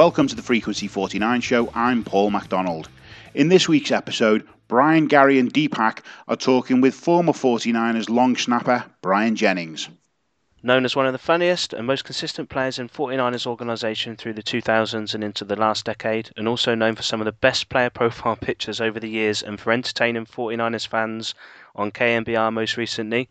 [0.00, 1.70] Welcome to the Frequency 49 show.
[1.74, 2.88] I'm Paul MacDonald.
[3.34, 8.86] In this week's episode, Brian, Gary, and Dipak are talking with former 49ers long snapper
[9.02, 9.90] Brian Jennings.
[10.62, 14.42] Known as one of the funniest and most consistent players in 49ers organisation through the
[14.42, 17.90] 2000s and into the last decade, and also known for some of the best player
[18.00, 21.34] profile pictures over the years and for entertaining 49ers fans
[21.76, 23.28] on KNBR most recently.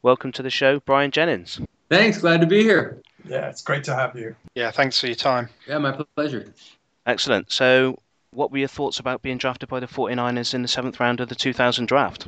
[0.00, 1.60] Welcome to the show, Brian Jennings.
[1.90, 3.02] Thanks, glad to be here.
[3.24, 4.36] Yeah, it's great to have you.
[4.54, 5.48] Yeah, thanks for your time.
[5.66, 6.52] Yeah, my pleasure.
[7.06, 7.50] Excellent.
[7.52, 7.98] So,
[8.30, 11.28] what were your thoughts about being drafted by the 49ers in the seventh round of
[11.28, 12.26] the 2000 draft?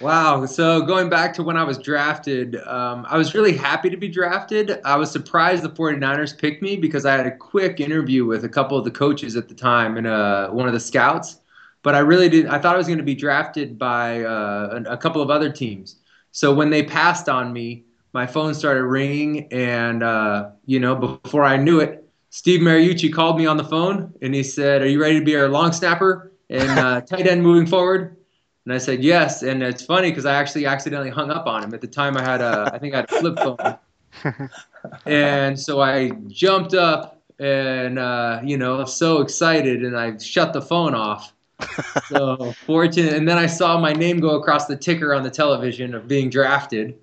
[0.00, 0.46] Wow.
[0.46, 4.08] So, going back to when I was drafted, um, I was really happy to be
[4.08, 4.80] drafted.
[4.84, 8.48] I was surprised the 49ers picked me because I had a quick interview with a
[8.48, 11.40] couple of the coaches at the time and uh, one of the scouts.
[11.82, 14.92] But I really did, I thought I was going to be drafted by uh, a,
[14.92, 15.96] a couple of other teams.
[16.30, 21.44] So, when they passed on me, my phone started ringing, and uh, you know, before
[21.44, 25.00] I knew it, Steve Mariucci called me on the phone, and he said, "Are you
[25.00, 28.16] ready to be our long snapper and uh, tight end moving forward?"
[28.64, 29.42] And I said yes.
[29.42, 31.72] And it's funny because I actually accidentally hung up on him.
[31.72, 34.50] At the time, I had a, I think I had a flip phone,
[35.06, 40.62] and so I jumped up and uh, you know, so excited, and I shut the
[40.62, 41.34] phone off.
[42.08, 45.92] so fortunate, and then I saw my name go across the ticker on the television
[45.92, 46.96] of being drafted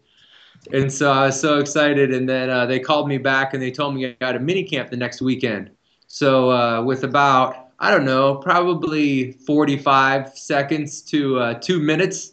[0.72, 2.14] and so I was so excited.
[2.14, 4.64] And then uh, they called me back and they told me I had a mini
[4.64, 5.72] camp the next weekend.
[6.08, 12.32] So uh, with about I don't know, probably 45 seconds to uh, two minutes,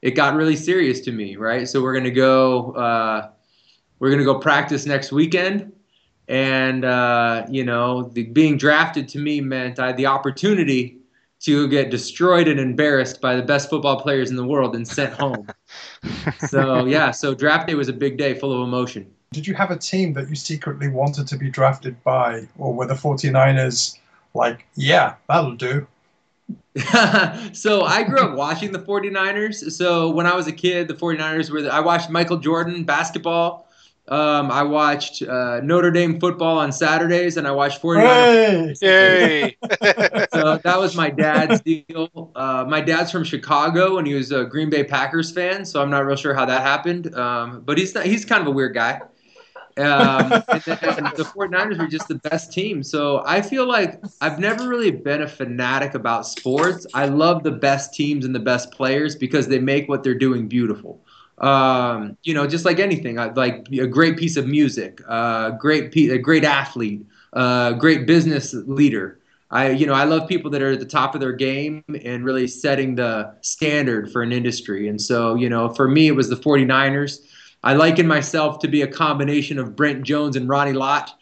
[0.00, 1.36] it got really serious to me.
[1.36, 1.68] Right.
[1.68, 2.72] So we're gonna go.
[2.72, 3.30] Uh,
[3.98, 5.72] we're gonna go practice next weekend.
[6.28, 11.00] And uh, you know, the, being drafted to me meant I had the opportunity
[11.40, 15.12] to get destroyed and embarrassed by the best football players in the world and sent
[15.14, 15.46] home.
[16.48, 19.10] so yeah, so draft day was a big day, full of emotion.
[19.32, 22.86] Did you have a team that you secretly wanted to be drafted by, or were
[22.86, 23.96] the 49ers
[24.34, 25.86] like, yeah, that'll do?
[27.52, 29.70] so I grew up watching the 49ers.
[29.72, 33.68] So when I was a kid, the 49ers were the, I watched Michael Jordan basketball
[34.08, 38.74] um, I watched uh, Notre Dame football on Saturdays, and I watched 49.
[38.80, 39.56] Hey!
[40.32, 42.32] so that was my dad's deal.
[42.34, 45.64] Uh, my dad's from Chicago, and he was a Green Bay Packers fan.
[45.64, 47.14] So I'm not real sure how that happened.
[47.14, 49.00] Um, but he's not, he's kind of a weird guy.
[49.76, 52.82] Um, and the 49ers were just the best team.
[52.82, 56.86] So I feel like I've never really been a fanatic about sports.
[56.92, 60.48] I love the best teams and the best players because they make what they're doing
[60.48, 61.00] beautiful
[61.40, 66.18] um, you know, just like anything, like a great piece of music, uh, great, a
[66.18, 69.18] great athlete, uh, great business leader.
[69.50, 72.24] I, you know, I love people that are at the top of their game and
[72.24, 74.88] really setting the standard for an industry.
[74.88, 77.26] And so, you know, for me, it was the 49ers.
[77.64, 81.14] I liken myself to be a combination of Brent Jones and Ronnie Lott.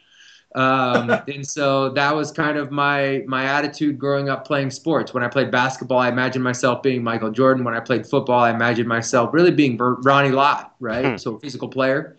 [0.58, 5.14] Um, and so that was kind of my my attitude growing up playing sports.
[5.14, 7.62] When I played basketball, I imagined myself being Michael Jordan.
[7.62, 11.12] When I played football, I imagined myself really being Ronnie Lott, right?
[11.12, 11.16] Hmm.
[11.16, 12.16] So a physical player.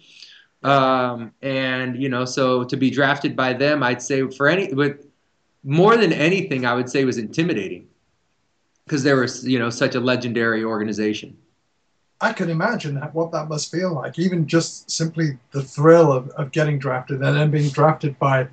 [0.63, 5.05] Um, and you know, so to be drafted by them, I'd say for any with
[5.65, 7.89] more than anything, I would say was intimidating
[8.85, 11.37] because they were you know such a legendary organization.
[12.21, 14.19] I can imagine what that must feel like.
[14.19, 18.47] Even just simply the thrill of, of getting drafted and then being drafted by,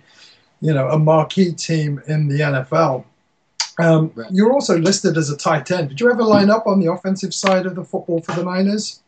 [0.60, 3.04] you know, a marquee team in the NFL.
[3.78, 4.30] Um, right.
[4.30, 5.90] You're also listed as a tight end.
[5.90, 9.00] Did you ever line up on the offensive side of the football for the Niners?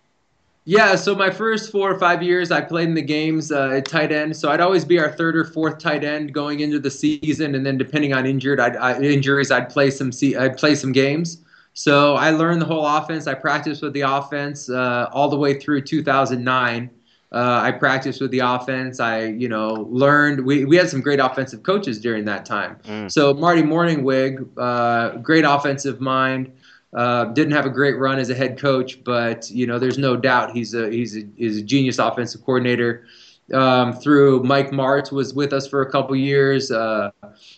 [0.65, 3.87] Yeah, so my first four or five years, I played in the games uh, at
[3.87, 4.37] tight end.
[4.37, 7.65] So I'd always be our third or fourth tight end going into the season, and
[7.65, 10.11] then depending on injured, I'd, I, injuries, I'd play some.
[10.39, 11.39] I'd play some games.
[11.79, 13.29] So I learned the whole offense.
[13.29, 16.91] I practiced with the offense uh, all the way through 2009.
[17.31, 18.99] Uh, I practiced with the offense.
[18.99, 20.45] I, you know, learned.
[20.45, 22.79] We, we had some great offensive coaches during that time.
[22.83, 23.13] Mm.
[23.13, 26.53] So Marty Mornhinweg, uh, great offensive mind.
[26.93, 30.17] Uh, didn't have a great run as a head coach, but you know, there's no
[30.17, 33.05] doubt he's a he's a, he's a genius offensive coordinator
[33.53, 36.71] um, through Mike Martz was with us for a couple years.
[36.71, 37.11] Uh,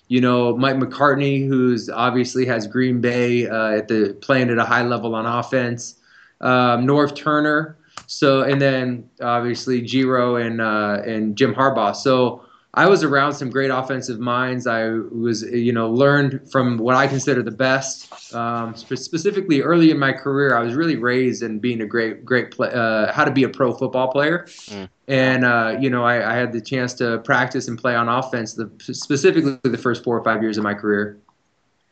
[0.09, 4.65] you know, Mike McCarthy, who's obviously has Green Bay uh, at the playing at a
[4.65, 5.97] high level on offense.
[6.41, 7.77] Um, Norv Turner.
[8.07, 11.95] So and then obviously Giro and uh, and Jim Harbaugh.
[11.95, 14.69] So I was around some great offensive minds.
[14.69, 18.33] I was, you know, learned from what I consider the best.
[18.33, 22.53] Um, specifically, early in my career, I was really raised in being a great, great
[22.53, 24.45] play, uh, how to be a pro football player.
[24.67, 24.89] Mm.
[25.09, 28.55] And uh, you know, I, I, had the chance to practice and play on offense,
[28.55, 31.19] the, specifically the first four or five years of my career.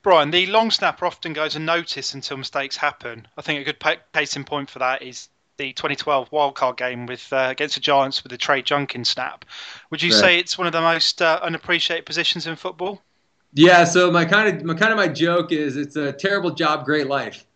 [0.03, 3.27] Brian, the long snapper often goes unnoticed until mistakes happen.
[3.37, 3.85] I think a good
[4.15, 5.29] case in point for that is
[5.59, 9.45] the 2012 wildcard game with uh, against the Giants with the Trey Junkin's snap.
[9.91, 10.13] Would you Right.
[10.13, 13.03] say it's one of the most uh, unappreciated positions in football?
[13.55, 16.85] Yeah, so my kind of my kind of my joke is it's a terrible job,
[16.85, 17.47] great life.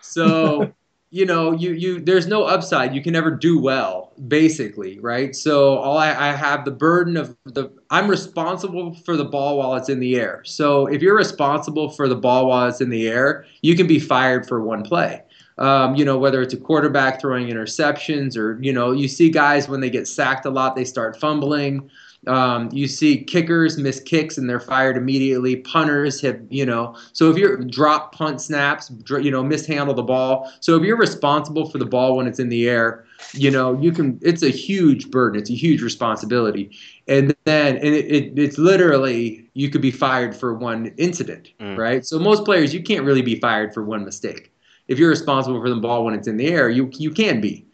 [0.00, 0.74] So,
[1.10, 2.94] you know, you you there's no upside.
[2.94, 5.34] You can never do well, basically, right?
[5.36, 9.74] So all I, I have the burden of the I'm responsible for the ball while
[9.76, 10.42] it's in the air.
[10.44, 14.00] So if you're responsible for the ball while it's in the air, you can be
[14.00, 15.22] fired for one play.
[15.58, 19.68] Um, you know, whether it's a quarterback throwing interceptions or, you know, you see guys
[19.68, 21.90] when they get sacked a lot, they start fumbling.
[22.28, 25.56] Um, you see kickers miss kicks and they're fired immediately.
[25.56, 30.04] Punters have, you know, so if you're drop punt snaps, dr- you know, mishandle the
[30.04, 30.50] ball.
[30.60, 33.90] So if you're responsible for the ball when it's in the air, you know, you
[33.92, 34.20] can.
[34.22, 35.40] It's a huge burden.
[35.40, 36.70] It's a huge responsibility.
[37.08, 41.76] And then and it, it, it's literally you could be fired for one incident, Mm.
[41.76, 42.06] right?
[42.06, 44.51] So most players you can't really be fired for one mistake.
[44.88, 47.66] If you're responsible for the ball when it's in the air, you you can be.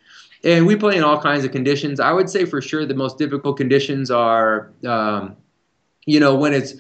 [0.44, 1.99] And we play in all kinds of conditions.
[2.00, 5.37] I would say for sure the most difficult conditions are, um,
[6.06, 6.75] you know, when it's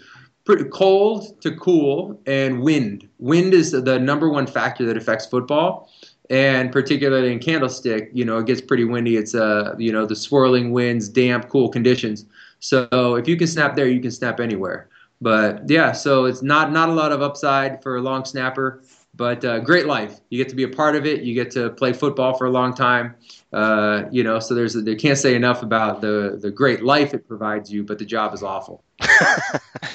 [0.44, 3.08] pretty cold to cool and wind.
[3.18, 5.90] Wind is the number one factor that affects football.
[6.30, 9.16] And particularly in Candlestick, you know, it gets pretty windy.
[9.16, 12.26] It's, uh, you know, the swirling winds, damp, cool conditions.
[12.60, 14.88] So if you can snap there, you can snap anywhere.
[15.20, 18.82] But yeah, so it's not not a lot of upside for a long snapper,
[19.18, 20.20] but uh, great life.
[20.30, 21.22] You get to be a part of it.
[21.22, 23.16] You get to play football for a long time.
[23.52, 27.28] Uh, you know, so there's they can't say enough about the the great life it
[27.28, 28.82] provides you, but the job is awful.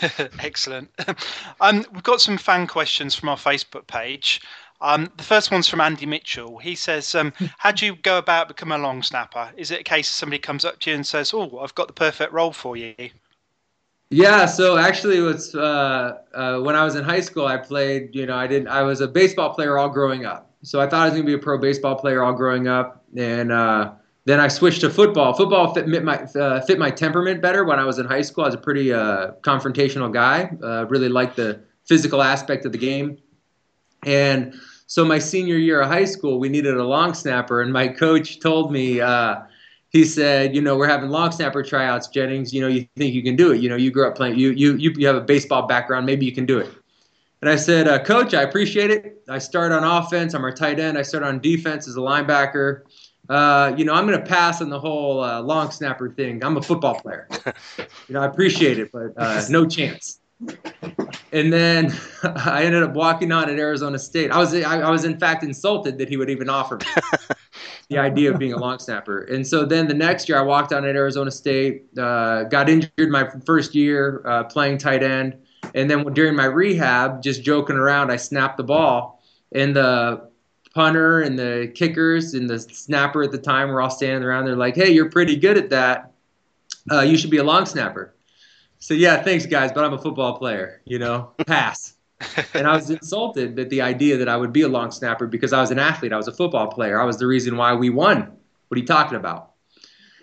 [0.39, 0.91] Excellent.
[1.61, 4.41] Um, we've got some fan questions from our Facebook page.
[4.81, 6.57] Um, the first one's from Andy Mitchell.
[6.57, 9.51] He says, um, "How do you go about becoming a long snapper?
[9.55, 11.87] Is it a case of somebody comes up to you and says, "Oh, I've got
[11.87, 12.95] the perfect role for you"?
[14.13, 18.13] Yeah, so actually, it's uh, uh, when I was in high school, I played.
[18.13, 18.67] You know, I didn't.
[18.67, 20.51] I was a baseball player all growing up.
[20.61, 23.03] So I thought I was going to be a pro baseball player all growing up,
[23.17, 23.93] and uh,
[24.25, 25.33] then I switched to football.
[25.33, 28.43] Football fit my uh, fit my temperament better when I was in high school.
[28.43, 30.51] I was a pretty uh, confrontational guy.
[30.61, 33.17] Uh, really liked the physical aspect of the game,
[34.05, 34.53] and
[34.85, 38.39] so my senior year of high school, we needed a long snapper, and my coach
[38.39, 39.01] told me.
[39.93, 42.51] He said, you know, we're having long snapper tryouts, Jennings.
[42.51, 43.61] You know, you think you can do it.
[43.61, 46.25] You know, you grew up playing, you you you, you have a baseball background, maybe
[46.25, 46.69] you can do it.
[47.41, 49.21] And I said, uh, Coach, I appreciate it.
[49.29, 50.33] I start on offense.
[50.33, 50.97] I'm our tight end.
[50.97, 52.83] I start on defense as a linebacker.
[53.29, 56.43] Uh, you know, I'm going to pass on the whole uh, long snapper thing.
[56.43, 57.27] I'm a football player.
[57.77, 60.21] you know, I appreciate it, but uh, no chance.
[61.31, 61.93] And then
[62.23, 64.31] I ended up walking on at Arizona State.
[64.31, 66.85] I was, I, I was in fact insulted that he would even offer me
[67.93, 69.23] the idea of being a long snapper.
[69.23, 73.09] And so then the next year, I walked on at Arizona State, uh, got injured
[73.09, 75.37] my first year uh, playing tight end,
[75.75, 80.29] and then during my rehab, just joking around, I snapped the ball, and the
[80.73, 84.45] punter and the kickers and the snapper at the time were all standing around.
[84.45, 86.11] They're like, "Hey, you're pretty good at that.
[86.91, 88.15] Uh, you should be a long snapper."
[88.79, 90.81] So yeah, thanks guys, but I'm a football player.
[90.85, 91.93] You know, pass.
[92.53, 95.53] And I was insulted that the idea that I would be a long snapper because
[95.53, 96.99] I was an athlete, I was a football player.
[96.99, 98.19] I was the reason why we won.
[98.67, 99.51] What are you talking about?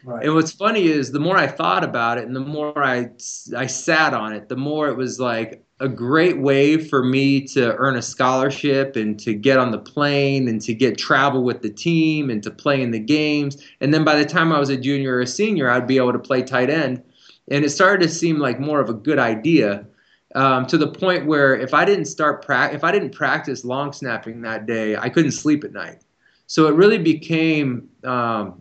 [0.05, 0.25] Right.
[0.25, 3.11] And what's funny is the more I thought about it and the more I,
[3.57, 7.75] I sat on it, the more it was like a great way for me to
[7.77, 11.71] earn a scholarship and to get on the plane and to get travel with the
[11.71, 13.63] team and to play in the games.
[13.81, 16.13] And then by the time I was a junior or a senior, I'd be able
[16.13, 17.03] to play tight end.
[17.51, 19.87] And it started to seem like more of a good idea
[20.35, 23.93] um, to the point where if I didn't start pra- if I didn't practice long
[23.93, 26.03] snapping that day, I couldn't sleep at night.
[26.47, 28.61] So it really became um,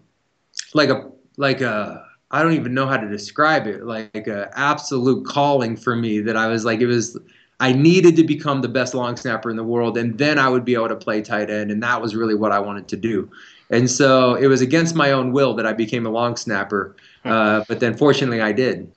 [0.74, 5.26] like a like a I don't even know how to describe it like a absolute
[5.26, 7.18] calling for me that I was like it was
[7.60, 10.64] I needed to become the best long snapper in the world and then I would
[10.64, 13.30] be able to play tight end and that was really what I wanted to do.
[13.72, 16.96] And so it was against my own will that I became a long snapper,
[17.26, 18.92] uh, but then fortunately I did.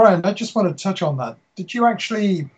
[0.00, 1.36] Brian, I just want to touch on that.
[1.56, 2.48] Did you actually?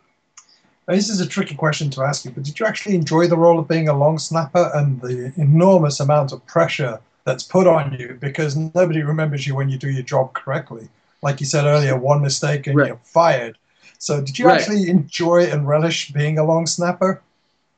[0.86, 3.58] This is a tricky question to ask you, but did you actually enjoy the role
[3.58, 8.16] of being a long snapper and the enormous amount of pressure that's put on you
[8.20, 10.86] because nobody remembers you when you do your job correctly?
[11.20, 12.86] Like you said earlier, one mistake and Right.
[12.88, 13.58] you're fired.
[13.98, 14.60] So, did you Right.
[14.60, 17.22] actually enjoy and relish being a long snapper?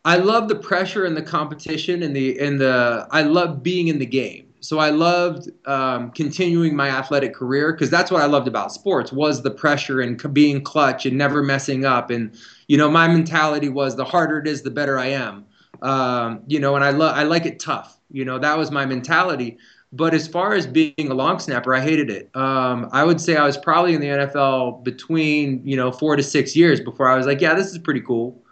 [0.04, 3.98] I love the pressure and the competition and the and the I love being in
[3.98, 4.43] the game.
[4.64, 9.12] So I loved um, continuing my athletic career because that's what I loved about sports
[9.12, 12.10] was the pressure and being clutch and never messing up.
[12.10, 12.34] And
[12.66, 15.44] you know, my mentality was the harder it is, the better I am.
[15.82, 17.98] Um, you know, and I love I like it tough.
[18.10, 19.58] You know, that was my mentality.
[19.92, 22.34] But as far as being a long snapper, I hated it.
[22.34, 26.22] Um, I would say I was probably in the NFL between you know four to
[26.22, 28.42] six years before I was like, yeah, this is pretty cool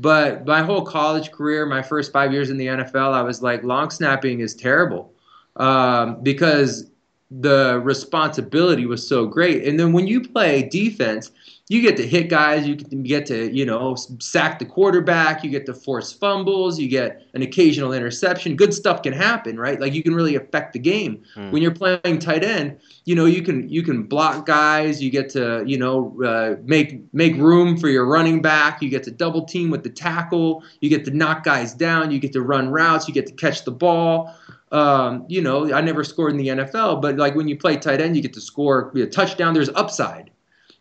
[0.00, 3.62] But my whole college career, my first five years in the NFL, I was like,
[3.62, 5.14] long snapping is terrible
[5.56, 6.90] um, because
[7.30, 9.66] the responsibility was so great.
[9.66, 11.30] And then when you play defense,
[11.70, 15.66] you get to hit guys, you get to, you know, sack the quarterback, you get
[15.66, 18.56] to force fumbles, you get an occasional interception.
[18.56, 19.80] Good stuff can happen, right?
[19.80, 21.22] Like you can really affect the game.
[21.36, 21.52] Mm.
[21.52, 25.28] When you're playing tight end, you know, you can you can block guys, you get
[25.30, 29.44] to, you know, uh, make make room for your running back, you get to double
[29.44, 33.06] team with the tackle, you get to knock guys down, you get to run routes,
[33.06, 34.34] you get to catch the ball.
[34.72, 38.00] Um, you know, I never scored in the NFL, but like when you play tight
[38.00, 39.52] end, you get to score a touchdown.
[39.52, 40.30] There's upside.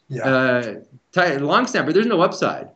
[0.10, 0.24] Yeah.
[0.24, 0.76] Uh,
[1.12, 2.70] tight, long snapper, there's no upside.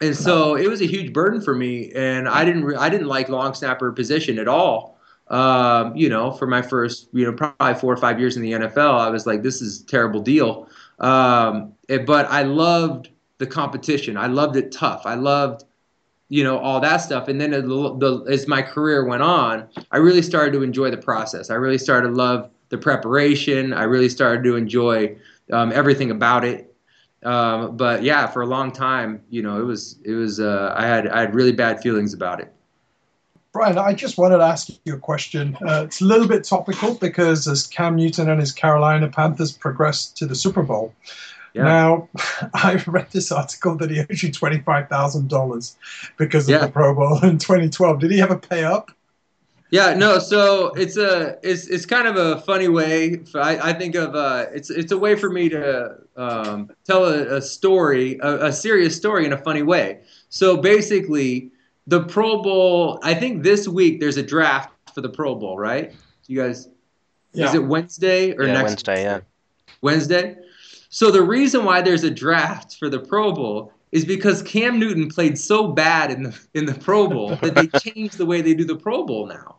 [0.00, 3.06] And so it was a huge burden for me, and I didn't re- I didn't
[3.06, 4.98] like long snapper position at all.
[5.28, 8.52] Um, you know, for my first you know probably four or five years in the
[8.52, 10.68] NFL, I was like, this is a terrible deal.
[10.98, 14.18] Um, it, but I loved the competition.
[14.18, 15.02] I loved it tough.
[15.06, 15.64] I loved
[16.28, 17.28] you know all that stuff.
[17.28, 20.96] And then the, the, as my career went on i really started to enjoy the
[20.96, 21.50] process.
[21.50, 23.72] I really started to love the preparation.
[23.72, 25.16] I really started to enjoy
[25.52, 26.74] um, everything about it.
[27.22, 30.86] Um, but yeah for a long time you know it was it was uh, i
[30.86, 32.52] had i had really bad feelings about it.
[33.52, 35.56] Brian i just wanted to ask you a question.
[35.66, 40.16] Uh, it's a little bit topical because as cam newton and his carolina panthers progressed
[40.18, 40.94] to the super bowl
[41.56, 41.64] yeah.
[41.64, 42.08] Now,
[42.54, 45.76] I read this article that he owes you twenty five thousand dollars
[46.16, 46.58] because of yeah.
[46.58, 48.00] the Pro Bowl in twenty twelve.
[48.00, 48.90] Did he ever pay up?
[49.70, 50.18] Yeah, no.
[50.18, 53.22] So it's a it's it's kind of a funny way.
[53.34, 57.36] I, I think of uh, it's it's a way for me to um, tell a,
[57.36, 60.02] a story, a, a serious story in a funny way.
[60.28, 61.50] So basically,
[61.86, 63.00] the Pro Bowl.
[63.02, 65.92] I think this week there's a draft for the Pro Bowl, right?
[66.26, 66.68] You guys,
[67.32, 67.46] yeah.
[67.46, 69.02] is it Wednesday or yeah, next Wednesday?
[69.02, 69.20] Yeah,
[69.80, 70.36] Wednesday.
[70.96, 75.10] So the reason why there's a draft for the Pro Bowl is because Cam Newton
[75.10, 78.54] played so bad in the in the Pro Bowl that they changed the way they
[78.54, 79.56] do the Pro Bowl now.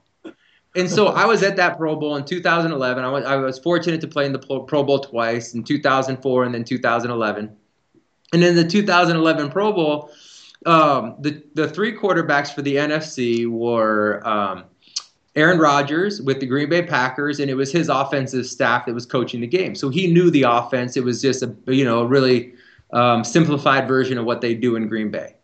[0.75, 3.03] And so I was at that Pro Bowl in 2011.
[3.03, 6.55] I was, I was fortunate to play in the Pro Bowl twice in 2004 and
[6.55, 7.55] then 2011.
[8.33, 10.09] And in the 2011 Pro Bowl,
[10.65, 14.63] um, the the three quarterbacks for the NFC were um,
[15.37, 19.05] Aaron Rodgers with the Green Bay Packers, and it was his offensive staff that was
[19.05, 19.75] coaching the game.
[19.75, 20.97] So he knew the offense.
[20.97, 22.53] It was just a you know a really
[22.91, 25.35] um, simplified version of what they do in Green Bay.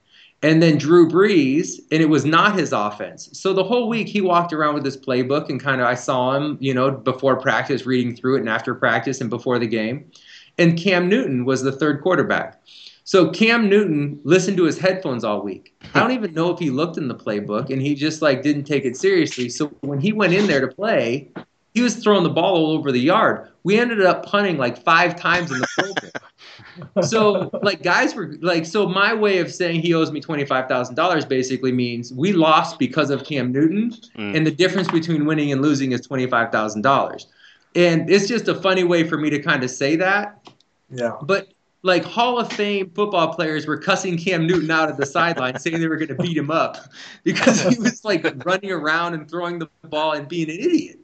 [0.42, 3.30] And then Drew Brees, and it was not his offense.
[3.32, 6.34] So the whole week he walked around with his playbook, and kind of I saw
[6.34, 10.12] him, you know, before practice, reading through it, and after practice, and before the game.
[10.58, 12.62] And Cam Newton was the third quarterback.
[13.06, 15.76] So Cam Newton listened to his headphones all week.
[15.94, 18.64] I don't even know if he looked in the playbook and he just like didn't
[18.64, 19.50] take it seriously.
[19.50, 21.30] So when he went in there to play,
[21.74, 23.50] he was throwing the ball all over the yard.
[23.64, 27.04] We ended up punting like five times in the Pro Bowl.
[27.04, 30.68] so like guys were like so my way of saying he owes me twenty five
[30.68, 34.36] thousand dollars basically means we lost because of Cam Newton mm.
[34.36, 37.28] and the difference between winning and losing is twenty five thousand dollars.
[37.76, 40.48] And it's just a funny way for me to kind of say that.
[40.92, 41.14] Yeah.
[41.24, 41.53] But
[41.84, 45.80] like Hall of Fame football players were cussing Cam Newton out of the sideline, saying
[45.80, 46.78] they were going to beat him up
[47.24, 51.00] because he was like running around and throwing the ball and being an idiot.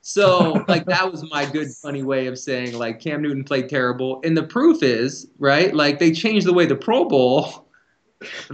[0.00, 4.20] So like that was my good funny way of saying like Cam Newton played terrible,
[4.24, 5.74] and the proof is right.
[5.74, 7.68] Like they changed the way the Pro Bowl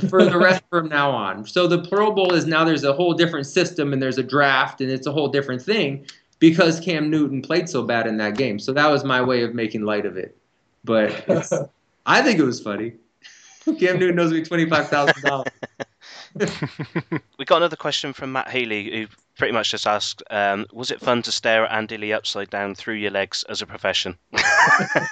[0.08, 1.46] for the rest from now on.
[1.46, 4.80] So the Pro Bowl is now there's a whole different system and there's a draft
[4.80, 6.06] and it's a whole different thing
[6.38, 8.58] because Cam Newton played so bad in that game.
[8.58, 10.38] So that was my way of making light of it
[10.84, 11.24] but
[12.06, 12.94] I think it was funny.
[13.78, 15.48] Cam Newton knows me twenty five thousand dollars.
[17.38, 19.06] we got another question from Matt Healy, who
[19.36, 22.74] pretty much just asked, um, "Was it fun to stare at Andy Lee upside down
[22.74, 24.16] through your legs as a profession?"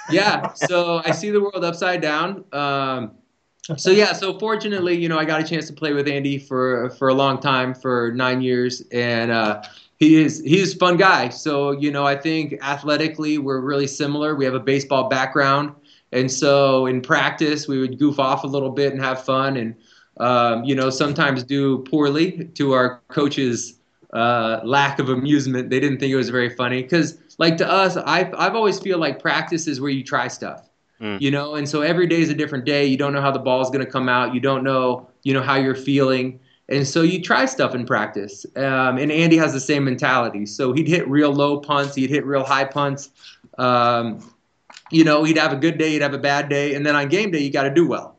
[0.09, 2.45] yeah, so I see the world upside down.
[2.51, 3.11] Um,
[3.75, 6.89] so yeah, so fortunately, you know, I got a chance to play with Andy for
[6.91, 9.61] for a long time, for nine years, and uh,
[9.97, 11.29] he is he's a fun guy.
[11.29, 14.35] So you know, I think athletically we're really similar.
[14.35, 15.73] We have a baseball background,
[16.11, 19.75] and so in practice we would goof off a little bit and have fun, and
[20.17, 23.79] um, you know sometimes do poorly to our coaches'
[24.13, 25.69] uh, lack of amusement.
[25.69, 28.99] They didn't think it was very funny because, like to us, I've I've always feel
[28.99, 30.69] like practice is where you try stuff.
[31.01, 31.21] Mm.
[31.21, 32.85] You know, and so every day is a different day.
[32.85, 34.33] You don't know how the ball is going to come out.
[34.33, 36.39] You don't know, you know, how you're feeling.
[36.69, 38.45] And so you try stuff in practice.
[38.55, 40.45] Um, and Andy has the same mentality.
[40.45, 43.09] So he'd hit real low punts, he'd hit real high punts.
[43.57, 44.19] Um,
[44.91, 46.75] you know, he'd have a good day, he'd have a bad day.
[46.75, 48.17] And then on game day, you got to do well.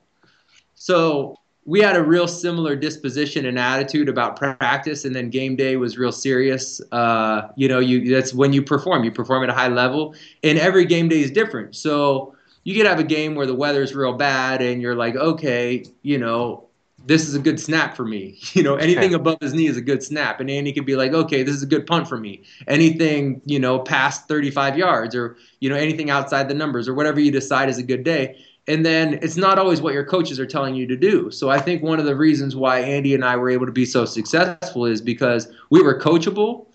[0.74, 1.36] So
[1.66, 5.04] we had a real similar disposition and attitude about practice.
[5.04, 6.80] And then game day was real serious.
[6.92, 10.14] Uh, you know, you that's when you perform, you perform at a high level.
[10.42, 11.76] And every game day is different.
[11.76, 15.84] So you could have a game where the weather's real bad and you're like, okay,
[16.02, 16.67] you know,
[17.04, 18.38] this is a good snap for me.
[18.58, 20.40] You know, anything above his knee is a good snap.
[20.40, 22.42] And Andy could be like, okay, this is a good punt for me.
[22.66, 27.20] Anything, you know, past 35 yards or, you know, anything outside the numbers or whatever
[27.20, 28.36] you decide is a good day.
[28.66, 31.30] And then it's not always what your coaches are telling you to do.
[31.30, 33.86] So I think one of the reasons why Andy and I were able to be
[33.86, 36.66] so successful is because we were coachable,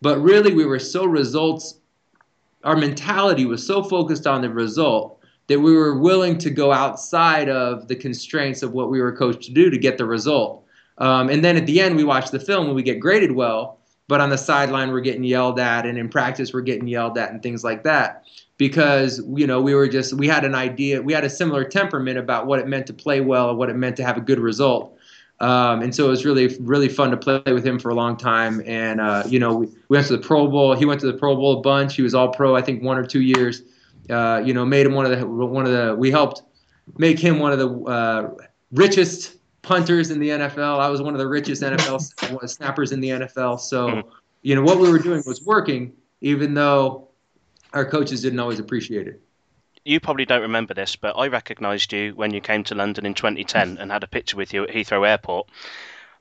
[0.00, 1.80] but really we were so results.
[2.62, 7.48] Our mentality was so focused on the result that we were willing to go outside
[7.48, 10.64] of the constraints of what we were coached to do to get the result.
[10.98, 13.80] Um, and then at the end, we watch the film and we get graded well,
[14.08, 17.30] but on the sideline, we're getting yelled at, and in practice, we're getting yelled at,
[17.30, 18.24] and things like that.
[18.58, 22.18] Because you know we were just we had an idea, we had a similar temperament
[22.18, 24.38] about what it meant to play well and what it meant to have a good
[24.38, 24.96] result.
[25.40, 28.16] Um, and so it was really really fun to play with him for a long
[28.16, 28.62] time.
[28.64, 30.76] And uh, you know we, we went to the Pro Bowl.
[30.76, 31.96] He went to the Pro Bowl a bunch.
[31.96, 33.62] He was All Pro, I think, one or two years
[34.10, 35.94] uh, you know, made him one of the one of the.
[35.94, 36.42] We helped
[36.98, 38.30] make him one of the uh,
[38.72, 40.78] richest punters in the NFL.
[40.78, 43.60] I was one of the richest NFL snappers in the NFL.
[43.60, 44.00] So, hmm.
[44.42, 47.08] you know, what we were doing was working, even though
[47.72, 49.20] our coaches didn't always appreciate it.
[49.84, 53.14] You probably don't remember this, but I recognised you when you came to London in
[53.14, 55.48] 2010 and had a picture with you at Heathrow Airport.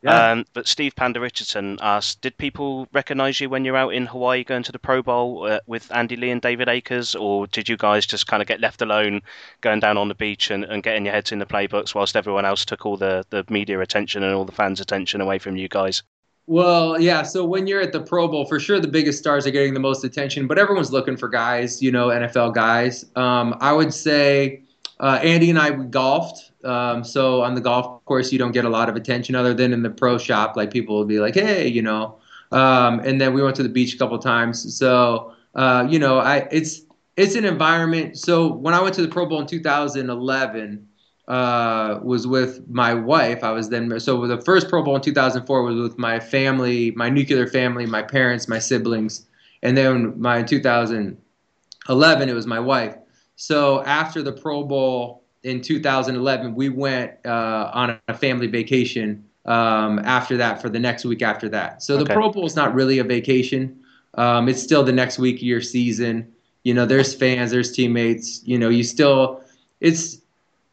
[0.04, 0.32] Yeah.
[0.32, 4.44] Um, but Steve Panda Richardson asked, did people recognise you when you're out in Hawaii
[4.44, 7.78] going to the Pro Bowl uh, with Andy Lee and David Akers, or did you
[7.78, 9.22] guys just kind of get left alone
[9.62, 12.46] going down on the beach and, and getting your heads in the playbooks whilst everyone
[12.46, 15.68] else took all the, the media attention and all the fans' attention away from you
[15.68, 16.02] guys?
[16.48, 17.22] Well, yeah.
[17.22, 19.80] So when you're at the Pro Bowl, for sure the biggest stars are getting the
[19.80, 23.06] most attention, but everyone's looking for guys, you know, NFL guys.
[23.16, 24.64] Um, I would say
[25.02, 28.70] uh, Andy and I golfed um, so on the golf course, you don't get a
[28.70, 30.56] lot of attention other than in the pro shop.
[30.56, 32.18] Like people will be like, "Hey," you know.
[32.52, 34.78] Um, and then we went to the beach a couple times.
[34.78, 36.82] So uh, you know, I it's
[37.18, 38.18] it's an environment.
[38.18, 40.88] So when I went to the Pro Bowl in 2011,
[41.28, 43.44] uh, was with my wife.
[43.44, 47.10] I was then so the first Pro Bowl in 2004 was with my family, my
[47.10, 49.26] nuclear family, my parents, my siblings,
[49.64, 52.96] and then my 2011 it was my wife.
[53.42, 59.98] So after the Pro Bowl in 2011, we went uh, on a family vacation um,
[59.98, 61.82] after that for the next week after that.
[61.82, 62.14] So the okay.
[62.14, 63.80] Pro Bowl is not really a vacation.
[64.14, 66.32] Um, it's still the next week of your season.
[66.62, 68.44] You know, there's fans, there's teammates.
[68.46, 69.42] You know, you still,
[69.80, 70.20] it's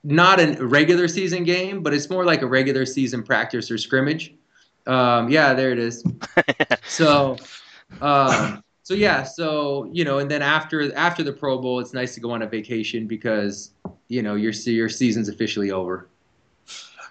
[0.05, 4.35] not a regular season game, but it's more like a regular season practice or scrimmage.
[4.87, 6.05] Um, yeah, there it is.
[6.87, 7.39] so,
[8.03, 12.15] um, so yeah, so you know, and then after after the Pro Bowl, it's nice
[12.15, 13.73] to go on a vacation because
[14.09, 16.07] you know your your season's officially over.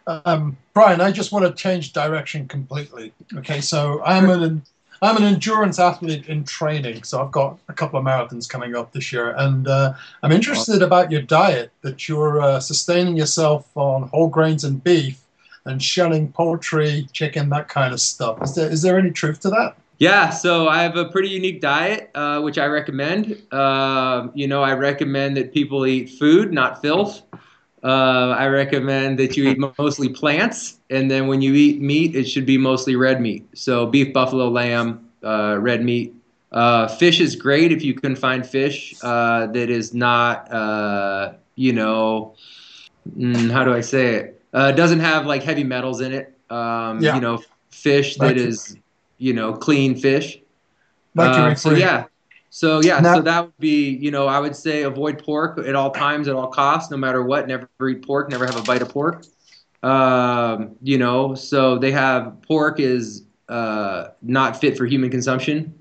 [0.08, 3.14] Um, Brian, I just want to change direction completely.
[3.36, 4.64] Okay, so I'm an
[5.04, 8.92] I'm an endurance athlete in training, so I've got a couple of marathons coming up
[8.92, 11.72] this year, and uh, I'm interested about your diet.
[11.84, 15.22] That you're uh, sustaining yourself on whole grains and beef,
[15.66, 18.42] and shunning poultry, chicken, that kind of stuff.
[18.42, 19.78] Is there is there any truth to that?
[20.00, 23.42] Yeah, so I have a pretty unique diet, uh, which I recommend.
[23.52, 27.24] Uh, you know, I recommend that people eat food, not filth.
[27.84, 32.26] Uh, I recommend that you eat mostly plants, and then when you eat meat, it
[32.26, 33.48] should be mostly red meat.
[33.56, 36.14] So beef, buffalo, lamb, uh, red meat.
[36.52, 40.48] Uh, fish is great if you can find fish uh, that is not,
[41.56, 42.36] you know,
[43.18, 44.34] mm, how do I say it?
[44.54, 46.38] doesn't have like heavy metals in it.
[46.50, 47.16] Um, yeah.
[47.16, 48.78] You know, fish that is
[49.18, 50.40] you know, clean fish.
[51.18, 52.06] Uh, so yeah,
[52.50, 55.76] so yeah, now, so that would be, you know, I would say avoid pork at
[55.76, 57.48] all times, at all costs, no matter what.
[57.48, 58.30] Never eat pork.
[58.30, 59.26] Never have a bite of pork.
[59.84, 65.74] Um, you know, so they have pork is uh, not fit for human consumption.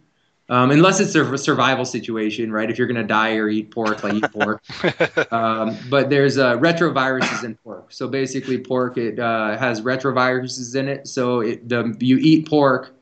[0.49, 2.70] Um, unless it's a survival situation, right?
[2.70, 4.62] If you're going to die or eat pork, like eat pork.
[5.33, 7.90] um, but there's uh, retroviruses in pork.
[7.90, 11.09] So basically, pork it uh, has retroviruses in it.
[11.09, 12.94] So it, the, you eat pork,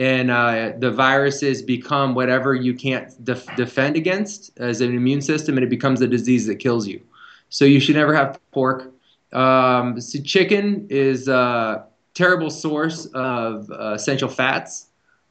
[0.00, 5.58] and uh, the viruses become whatever you can't def- defend against as an immune system,
[5.58, 7.02] and it becomes a disease that kills you.
[7.50, 8.92] So you should never have pork.
[9.34, 11.84] Um, so chicken is a
[12.14, 14.86] terrible source of uh, essential fats,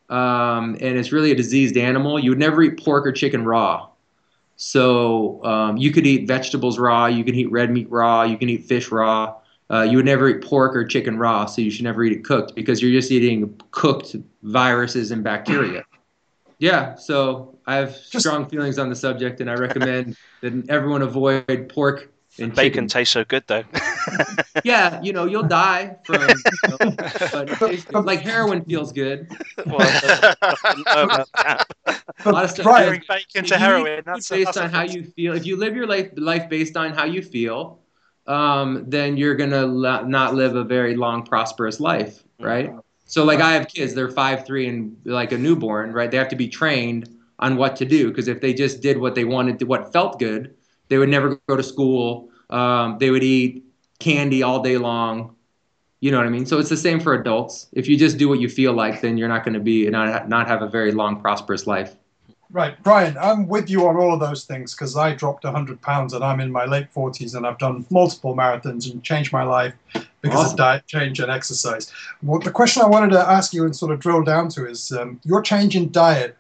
[0.08, 2.20] um, and it's really a diseased animal.
[2.20, 3.88] You would never eat pork or chicken raw.
[4.56, 8.50] So um, you could eat vegetables raw, you can eat red meat raw, you can
[8.50, 9.36] eat fish raw.
[9.72, 12.24] Uh, you would never eat pork or chicken raw, so you should never eat it
[12.24, 15.84] cooked because you're just eating cooked viruses and bacteria.
[16.62, 21.02] Yeah, so I have just, strong feelings on the subject, and I recommend that everyone
[21.02, 22.72] avoid pork and bacon.
[22.72, 22.88] Chicken.
[22.88, 23.64] Tastes so good though.
[24.66, 26.28] yeah, you know you'll die from, you
[26.70, 26.78] know,
[27.32, 29.32] but like heroin feels good.
[29.66, 30.36] Well, a
[32.26, 32.66] lot of stuff.
[32.66, 33.02] Right.
[33.08, 34.04] Bacon to heroin.
[34.06, 35.36] That's based on how you feel.
[35.36, 37.79] If you live your life life based on how you feel,
[38.30, 39.68] um, then you're gonna
[40.06, 42.72] not live a very long, prosperous life, right?
[43.06, 46.12] So like I have kids, they're five, three, and like a newborn, right?
[46.12, 49.16] They have to be trained on what to do because if they just did what
[49.16, 50.56] they wanted, to, what felt good,
[50.90, 52.30] they would never go to school.
[52.52, 53.66] Um, they would eat
[54.00, 55.36] candy all day long.
[56.02, 56.46] You know what I mean?
[56.46, 57.68] So it's the same for adults.
[57.74, 60.30] If you just do what you feel like, then you're not going to be not
[60.30, 61.96] not have a very long, prosperous life.
[62.52, 66.14] Right, Brian, I'm with you on all of those things because I dropped 100 pounds
[66.14, 69.74] and I'm in my late 40s and I've done multiple marathons and changed my life
[70.22, 70.52] because Awesome.
[70.54, 71.92] of diet change and exercise.
[72.24, 74.92] Well, the question I wanted to ask you and sort of drill down to is
[74.92, 76.36] um, your change in diet.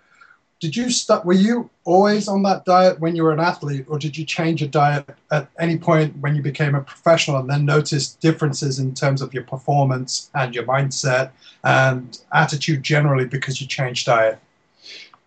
[0.59, 1.25] Did you start?
[1.25, 4.59] Were you always on that diet when you were an athlete, or did you change
[4.59, 8.93] your diet at any point when you became a professional and then noticed differences in
[8.93, 11.31] terms of your performance and your mindset
[11.63, 14.37] and attitude generally because you changed diet?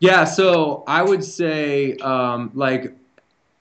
[0.03, 2.93] Yeah, so I would say, um, like,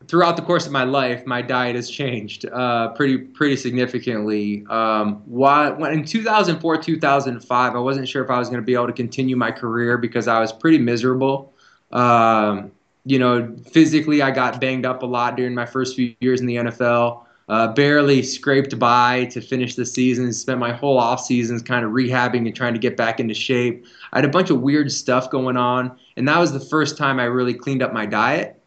[0.08, 4.66] throughout the course of my life, my diet has changed uh, pretty pretty significantly.
[4.68, 8.88] Um, when in 2004, 2005, I wasn't sure if I was going to be able
[8.88, 11.54] to continue my career because I was pretty miserable.
[11.92, 12.72] Um,
[13.06, 16.48] you know, physically, I got banged up a lot during my first few years in
[16.48, 17.24] the NFL.
[17.50, 20.34] Uh, barely scraped by to finish the season.
[20.34, 23.86] Spent my whole off seasons kind of rehabbing and trying to get back into shape.
[24.14, 27.20] I had a bunch of weird stuff going on, and that was the first time
[27.20, 28.62] I really cleaned up my diet.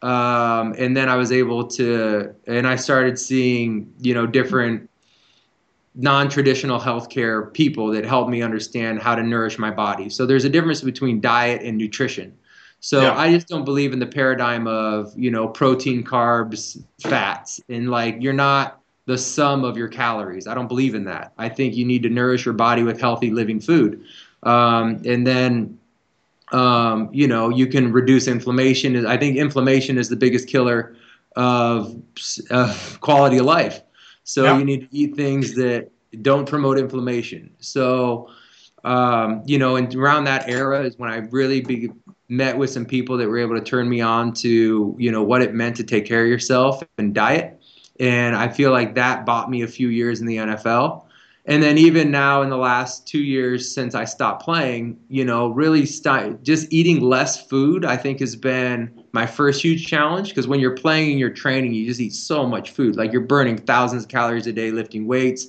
[0.00, 4.88] Um, and then I was able to, and I started seeing, you know, different
[5.94, 10.08] non-traditional healthcare people that helped me understand how to nourish my body.
[10.08, 12.32] So there's a difference between diet and nutrition.
[12.78, 13.18] So Yeah.
[13.18, 18.18] I just don't believe in the paradigm of, you know, protein, carbs, fats, and like
[18.20, 20.46] you're not the sum of your calories.
[20.46, 21.32] I don't believe in that.
[21.38, 24.04] I think you need to nourish your body with healthy living food.
[24.42, 25.78] Um, and then
[26.52, 29.06] um, you know, you can reduce inflammation.
[29.06, 30.96] I think inflammation is the biggest killer
[31.36, 31.94] of,
[32.50, 33.80] of quality of life.
[34.24, 34.58] So Yeah.
[34.58, 35.90] you need to eat things that
[36.22, 37.50] don't promote inflammation.
[37.58, 38.30] So,
[38.84, 41.90] um, you know, and around that era is when I really be,
[42.28, 45.42] met with some people that were able to turn me on to, you know, what
[45.42, 47.60] it meant to take care of yourself and diet.
[48.00, 51.07] And I feel like that bought me a few years in the NFL
[51.48, 55.48] and then even now in the last two years since I stopped playing, you know,
[55.48, 60.46] really st- just eating less food, I think has been my first huge challenge because
[60.46, 62.96] when you're playing and you're training, you just eat so much food.
[62.96, 65.46] Like you're burning thousands of calories a day lifting weights.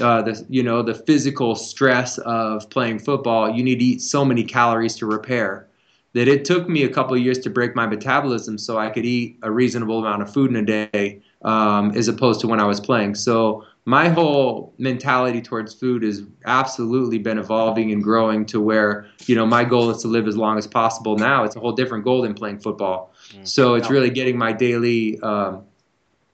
[0.00, 4.24] Uh, the you know the physical stress of playing football, you need to eat so
[4.24, 5.68] many calories to repair
[6.14, 9.04] that it took me a couple of years to break my metabolism so I could
[9.04, 12.64] eat a reasonable amount of food in a day um, as opposed to when I
[12.64, 13.14] was playing.
[13.14, 19.34] So my whole mentality towards food has absolutely been evolving and growing to where you
[19.34, 21.18] know my goal is to live as long as possible.
[21.18, 23.12] Now it's a whole different goal than playing football.
[23.42, 25.64] So it's really getting my daily um,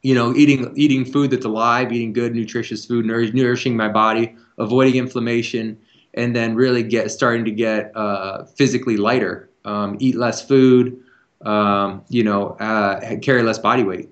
[0.03, 4.35] you know eating eating food that's alive eating good nutritious food nour- nourishing my body
[4.59, 5.79] avoiding inflammation
[6.15, 9.49] and then really get starting to get uh, physically lighter.
[9.65, 11.03] Um, eat less food
[11.45, 14.09] um, you know uh, carry less body weight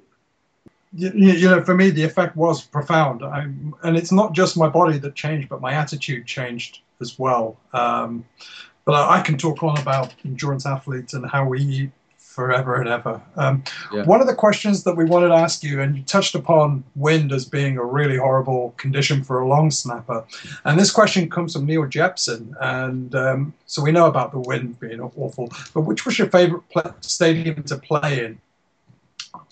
[0.95, 3.23] you, you know, for me, the effect was profound.
[3.23, 3.43] I,
[3.83, 7.59] and it's not just my body that changed, but my attitude changed as well.
[7.73, 8.25] Um,
[8.85, 11.91] but I, I can talk on about endurance athletes and how we eat
[12.39, 13.21] forever and ever.
[13.37, 14.05] Um, Yeah.
[14.05, 17.33] One of the questions that we wanted to ask you, and you touched upon wind
[17.33, 20.25] as being a really horrible condition for a long snapper.
[20.65, 22.55] And this question comes from Neil Jepson.
[22.61, 25.51] And um, so we know about the wind being awful.
[25.75, 26.63] But which was your favorite
[27.01, 28.41] stadium to play in?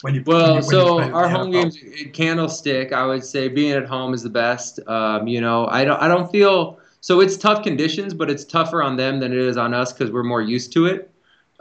[0.02, 1.52] When you, you- Well, when you so in our home NFL?
[1.52, 1.78] games
[2.12, 4.80] Candlestick, I would say being at home is the best.
[4.86, 8.82] Um, you know, I don't I don't feel so it's tough conditions, but it's tougher
[8.82, 11.10] on them than it is on us because we're more used to it.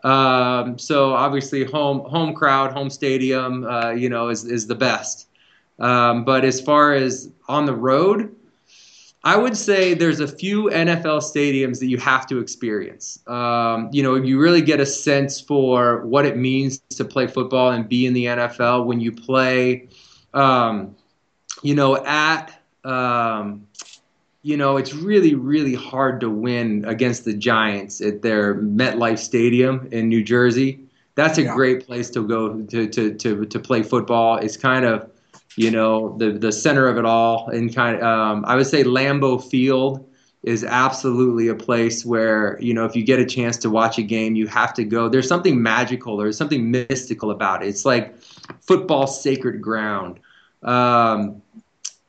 [0.04, 5.28] Um, so obviously, home home crowd, home stadium, uh, you know, is is the best.
[5.80, 8.34] Um, but as far as on the road,
[9.26, 13.20] I would say there's a few NFL stadiums that you have to experience.
[13.28, 17.72] Um, you know, you really get a sense for what it means to play football
[17.72, 19.90] and be in the NFL when you play,
[20.36, 20.96] um,
[21.64, 23.66] you know, at, um,
[24.44, 29.88] you know, it's really, really hard to win against the Giants at their MetLife Stadium
[29.92, 30.82] in New Jersey.
[31.16, 31.56] That's a Yeah.
[31.56, 34.38] great place to go to, to, to, to play football.
[34.38, 35.10] It's kind of,
[35.56, 38.84] you know the the center of it all and kind of um, i would say
[38.84, 40.08] lambeau field
[40.44, 44.04] is absolutely a place where you know if you get a chance to watch a
[44.04, 48.16] game you have to go there's something magical there's something mystical about it it's like
[48.62, 50.20] football sacred ground
[50.64, 51.42] um,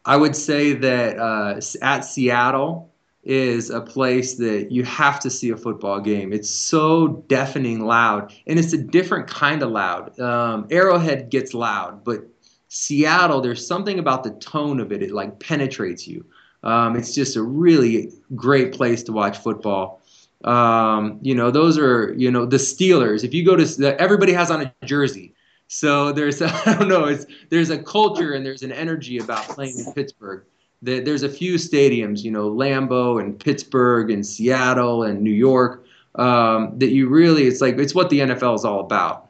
[0.05, 2.91] i would say that uh, at seattle
[3.27, 6.33] is a place that you have to see a football game.
[6.33, 10.19] It's so deafening loud, and it's a different kind of loud.
[10.21, 12.21] Um, Arrowhead gets loud, but
[12.69, 15.03] Seattle, there's something about the tone of it.
[15.03, 16.25] It like penetrates you.
[16.63, 20.03] Um, it's just a really great place to watch football.
[20.45, 23.25] Um, you know, those are you know the Steelers.
[23.25, 25.35] If you go to everybody has on a jersey,
[25.69, 27.05] so there's I don't know.
[27.05, 30.45] It's there's a culture and there's an energy about playing in Pittsburgh.
[30.83, 36.79] There's a few stadiums, you know, Lambeau and Pittsburgh and Seattle and New York, um,
[36.79, 39.26] that you really it's like it's what the NFL is all about.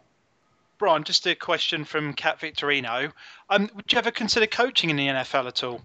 [0.78, 3.12] Brian, just a question from Cat Victorino.
[3.48, 5.82] Um, would you ever consider coaching in the NFL at all?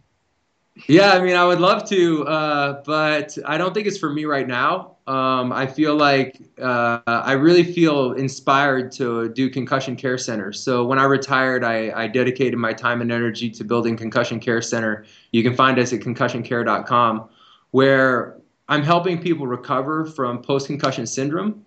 [0.87, 4.23] Yeah, I mean, I would love to, uh, but I don't think it's for me
[4.23, 4.95] right now.
[5.05, 10.61] Um, I feel like uh, I really feel inspired to do concussion care centers.
[10.63, 14.61] So when I retired, I, I, dedicated my time and energy to building concussion care
[14.61, 15.05] center.
[15.31, 17.29] You can find us at concussioncare.com,
[17.71, 18.37] where
[18.69, 21.65] I'm helping people recover from post-concussion syndrome.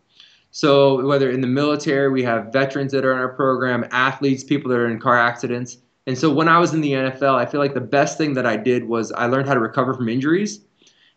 [0.57, 4.71] So whether in the military, we have veterans that are in our program, athletes, people
[4.71, 7.61] that are in car accidents and so when I was in the NFL, I feel
[7.61, 10.61] like the best thing that I did was I learned how to recover from injuries.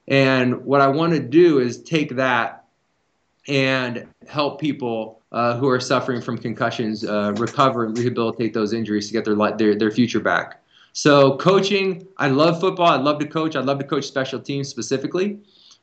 [0.07, 2.65] And what I want to do is take that
[3.49, 9.07] and help people uh, who are suffering from concussions uh, recover and rehabilitate those injuries
[9.07, 10.61] to get their, their their future back.
[10.93, 12.87] So coaching, I love football.
[12.87, 13.57] I love to coach.
[13.57, 15.39] I love to coach special teams specifically.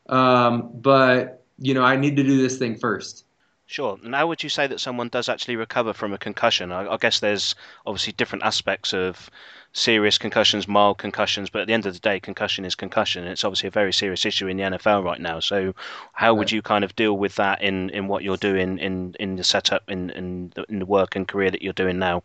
[0.09, 3.27] Um, but you know, I need to do this thing first.
[3.67, 3.99] Sure.
[4.05, 6.71] And how would you say that someone does actually recover from a concussion?
[6.71, 7.55] I, I, guess there's
[7.87, 9.31] obviously different aspects of
[9.73, 13.25] serious concussions, mild concussions, but at the end of the day, concussion is concussion.
[13.27, 15.41] It's obviously a very serious issue in the NFL right now.
[15.41, 15.75] So,
[16.13, 19.37] how would you kind of deal with that in, in what you're doing in, in
[19.37, 22.23] the setup, in, in, the, in the work and career that you're doing now?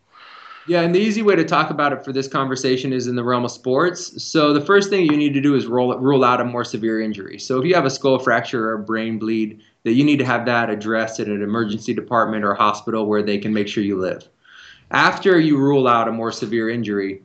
[0.67, 3.23] Yeah, and the easy way to talk about it for this conversation is in the
[3.23, 4.23] realm of sports.
[4.23, 7.01] So the first thing you need to do is roll, rule out a more severe
[7.01, 7.39] injury.
[7.39, 10.25] So if you have a skull fracture or a brain bleed, that you need to
[10.25, 13.97] have that addressed in an emergency department or hospital where they can make sure you
[13.97, 14.27] live.
[14.91, 17.21] After you rule out a more severe injury,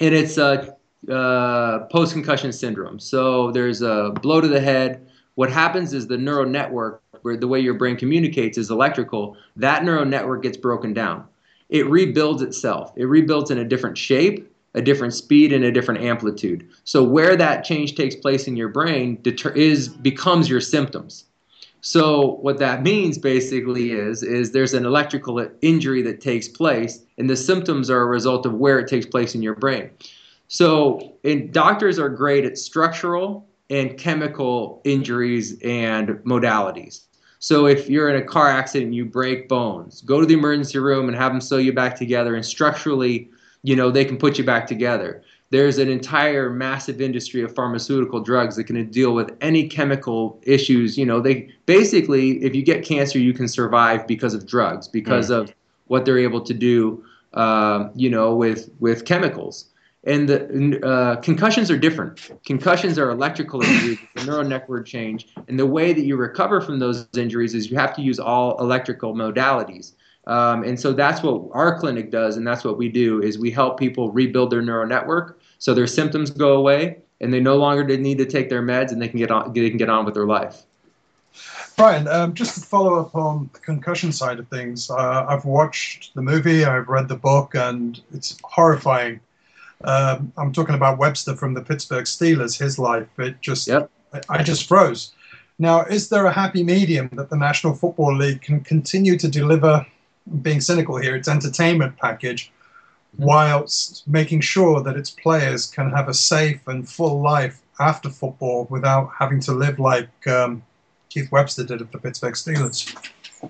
[0.00, 0.76] and it's a
[1.10, 2.98] uh, post concussion syndrome.
[2.98, 5.08] So there's a blow to the head.
[5.34, 9.84] What happens is the neural network, where the way your brain communicates is electrical, that
[9.84, 11.26] neural network gets broken down.
[11.72, 12.92] It rebuilds itself.
[12.96, 16.68] It rebuilds in a different shape, a different speed, and a different amplitude.
[16.84, 21.24] So where that change takes place in your brain deter- is becomes your symptoms.
[21.80, 27.28] So what that means basically is is there's an electrical injury that takes place, and
[27.28, 29.90] the symptoms are a result of where it takes place in your brain.
[30.48, 31.14] So
[31.52, 37.06] doctors are great at structural and chemical injuries and modalities.
[37.42, 40.78] So if you're in a car accident, and you break bones, go to the emergency
[40.78, 43.28] room and have them sew you back together, and structurally,
[43.62, 48.20] you know, they can put you back together there's an entire massive industry of pharmaceutical
[48.20, 50.96] drugs that can deal with any chemical issues.
[50.96, 55.28] You know, they basically, if you get cancer, you can survive because of drugs, because
[55.28, 55.36] mm.
[55.36, 55.54] of
[55.88, 57.04] what they're able to do.
[57.34, 59.66] Uh, you know, with with chemicals.
[60.04, 62.32] And the uh, concussions are different.
[62.44, 66.80] Concussions are electrical injuries, the neural network change, and the way that you recover from
[66.80, 69.92] those injuries is you have to use all electrical modalities.
[70.26, 73.50] Um, and so that's what our clinic does, and that's what we do is we
[73.50, 77.84] help people rebuild their neural network so their symptoms go away, and they no longer
[77.96, 80.14] need to take their meds, and they can get on they can get on with
[80.14, 80.62] their life.
[81.76, 86.14] Brian, um, just to follow up on the concussion side of things, uh, I've watched
[86.14, 89.20] the movie, I've read the book, and it's horrifying.
[89.84, 92.58] Um, I'm talking about Webster from the Pittsburgh Steelers.
[92.58, 93.90] His life, it just, yep.
[94.28, 95.12] I just froze.
[95.58, 99.86] Now, is there a happy medium that the National Football League can continue to deliver
[100.40, 102.50] being cynical here, its entertainment package,
[103.14, 103.24] mm-hmm.
[103.24, 108.66] whilst making sure that its players can have a safe and full life after football
[108.70, 110.62] without having to live like um,
[111.08, 112.94] Keith Webster did at the Pittsburgh Steelers.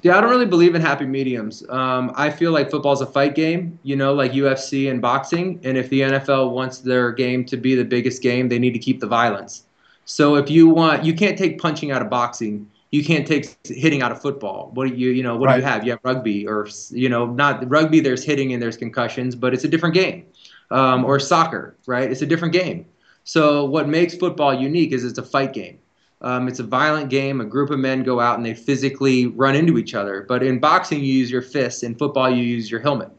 [0.01, 1.69] Yeah, I don't really believe in happy mediums.
[1.69, 5.61] Um, I feel like football's a fight game, you know, like UFC and boxing.
[5.65, 8.79] And if the NFL wants their game to be the biggest game, they need to
[8.79, 9.65] keep the violence.
[10.07, 14.03] So if you want, you can't take punching out of boxing you can't take hitting
[14.03, 14.71] out of football.
[14.75, 15.57] What do you you know what right.
[15.57, 15.85] do you have?
[15.85, 18.01] You have rugby or you know not rugby.
[18.01, 20.27] There's hitting and there's concussions, but it's a different game.
[20.71, 22.11] Um, or soccer, right?
[22.11, 22.87] It's a different game.
[23.25, 25.79] So what makes football unique is it's a fight game.
[26.23, 27.41] Um, it's a violent game.
[27.41, 30.25] A group of men go out and they physically run into each other.
[30.27, 31.83] But in boxing, you use your fists.
[31.83, 33.11] In football, you use your helmet.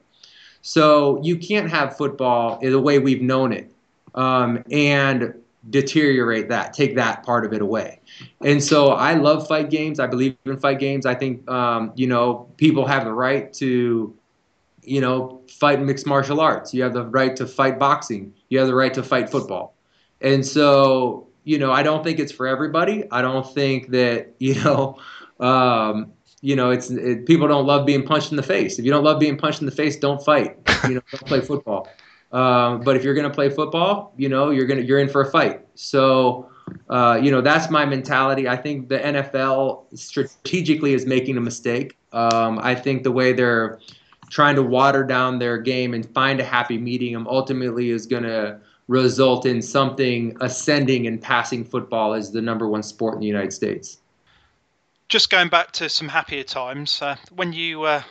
[0.61, 3.69] So you can't have football the way we've known it
[4.15, 5.33] um, and
[5.69, 7.99] deteriorate that, take that part of it away.
[8.41, 9.99] And so I love fight games.
[9.99, 11.05] I believe in fight games.
[11.05, 14.15] I think um, you know people have the right to
[14.83, 16.73] you know fight mixed martial arts.
[16.73, 18.33] You have the right to fight boxing.
[18.49, 19.75] You have the right to fight football.
[20.21, 23.03] And so you know I don't think it's for everybody.
[23.12, 24.99] I don't think that you know.
[25.39, 28.77] Um, you know, it's it, people don't love being punched in the face.
[28.77, 30.58] If you don't love being punched in the face, don't fight.
[30.84, 31.88] You know, don't play football.
[32.34, 35.21] Um, but if you're going to play football, you know, you're gonna you're in for
[35.21, 35.62] a fight.
[35.75, 36.49] So,
[36.89, 38.49] uh, you know, that's my mentality.
[38.49, 41.95] I think the NFL strategically is making a mistake.
[42.12, 43.79] Um, I think the way they're
[44.29, 48.60] trying to water down their game and find a happy medium ultimately is going to
[48.87, 53.53] result in something ascending and passing football as the number one sport in the United
[53.53, 53.97] States
[55.13, 58.01] just going back to some happier times, uh, when you uh,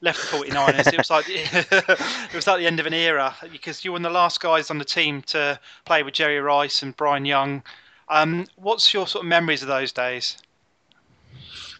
[0.00, 3.84] left the 49ers, it was like it was like the end of an era because
[3.84, 6.82] you were one of the last guys on the team to play with Jerry Rice
[6.82, 7.62] and Bryant Young.
[8.08, 10.38] Um, what's your sort of memories of those days?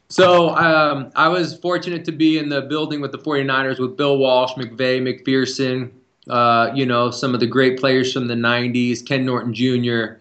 [0.08, 4.18] So um, I was fortunate to be in the building with the 49ers with Bill
[4.18, 5.90] Walsh, McVay, McPherson,
[6.28, 10.20] uh, you know, some of the great players from the 90s, Ken Norton Jr.,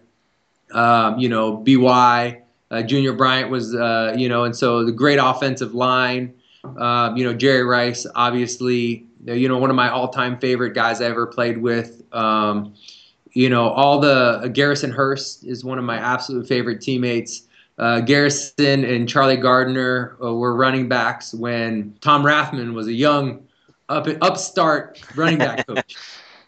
[0.72, 5.18] um, you know, BY, uh, Junior Bryant was, uh, you know, and so the great
[5.20, 6.34] offensive line.
[6.78, 11.06] Uh, you know, Jerry Rice, obviously, you know, one of my all-time favorite guys I
[11.06, 12.02] ever played with.
[12.12, 12.74] Um,
[13.32, 17.44] you know, all the uh, Garrison Hearst is one of my absolute favorite teammates.
[17.78, 23.46] Uh, Garrison and Charlie Garner uh, were running backs when Tom Rathman was a young,
[23.90, 25.96] up upstart running back coach.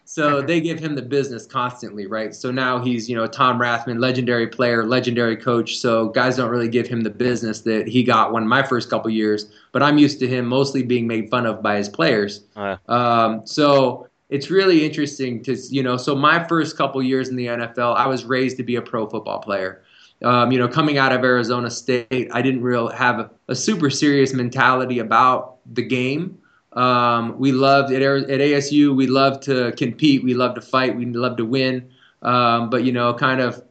[0.05, 2.35] So they give him the business constantly, right?
[2.35, 5.77] So now he's, you know, Tom Rathman, legendary player, legendary coach.
[5.77, 8.91] So guys don't really give him the business that he got one of my first
[8.91, 9.51] couple years.
[9.71, 12.41] But I'm used to him mostly being made fun of by his players.
[12.55, 12.77] Uh.
[12.87, 17.47] Um, so it's really interesting to, you know, so my first couple years in the
[17.47, 19.83] NFL, I was raised to be a pro football player.
[20.23, 23.89] Um, you know, coming out of Arizona State, I didn't really have a, a super
[23.89, 26.37] serious mentality about the game.
[26.75, 28.95] Um, we loved at, at ASU.
[28.95, 30.23] We love to compete.
[30.23, 30.95] We love to fight.
[30.95, 31.89] We love to win.
[32.21, 33.61] Um, but you know, kind of,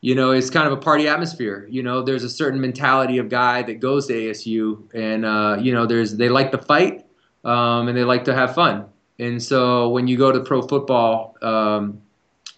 [0.00, 1.66] you know, it's kind of a party atmosphere.
[1.70, 5.72] You know, there's a certain mentality of guy that goes to ASU, and uh, you
[5.72, 7.04] know, there's they like to fight
[7.44, 8.86] um, and they like to have fun.
[9.18, 12.00] And so when you go to pro football, um,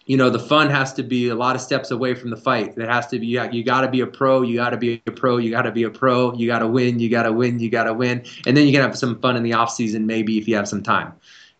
[0.07, 2.77] you know the fun has to be a lot of steps away from the fight.
[2.77, 4.41] It has to be you got to be a pro.
[4.41, 5.35] You got to be a pro.
[5.37, 6.33] You got to be a pro.
[6.33, 6.97] You got to win.
[6.97, 7.59] You got to win.
[7.59, 8.23] You got to win.
[8.45, 10.67] And then you can have some fun in the off season, maybe if you have
[10.67, 11.11] some time.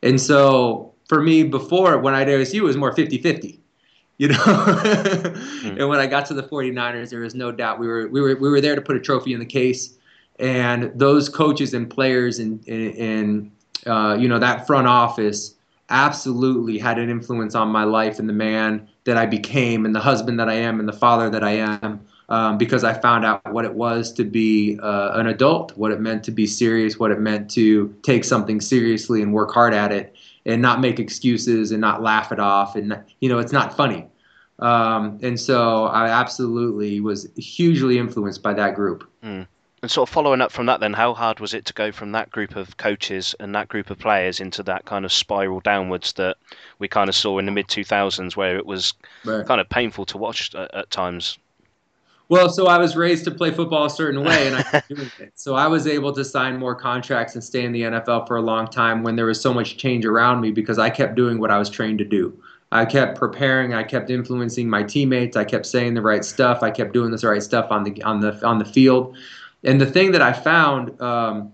[0.01, 3.60] And so for me, before when I did ASU, it was more 50-50
[4.17, 4.36] you know.
[4.36, 5.77] mm.
[5.77, 8.36] And when I got to the 49ers, there was no doubt we were we were
[8.36, 9.95] we were there to put a trophy in the case.
[10.39, 13.51] And those coaches and players and and,
[13.86, 15.53] uh, you know that front office
[15.89, 20.00] absolutely had an influence on my life and the man that I became and the
[20.00, 23.54] husband that I am and the father that I am um, because I found out
[23.54, 27.12] what it was to be uh, an adult, what it meant to be serious, what
[27.12, 31.71] it meant to take something seriously and work hard at it and not make excuses
[31.71, 32.76] and not laugh it off.
[32.76, 34.08] And, you know, it's not funny.
[34.60, 39.10] Um, and so I absolutely was hugely influenced by that group.
[39.23, 39.47] Mm.
[39.83, 42.11] And sort of following up from that, then, how hard was it to go from
[42.13, 46.13] that group of coaches and that group of players into that kind of spiral downwards
[46.13, 46.37] that
[46.79, 49.45] we kind of saw in the mid 2000s, where it was right.
[49.45, 51.37] kind of painful to watch at, at, times?
[52.27, 55.33] Well, so I was raised to play football a certain way, and I doing it.
[55.35, 58.41] So I was able to sign more contracts and stay in the NFL for a
[58.41, 61.51] long time when there was so much change around me because I kept doing what
[61.51, 62.35] I was trained to do.
[62.71, 63.73] I kept preparing.
[63.73, 65.37] I kept influencing my teammates.
[65.37, 66.63] I kept saying the right stuff.
[66.63, 69.15] I kept doing the right stuff on the on the on the field.
[69.63, 71.51] And the thing that I found, um,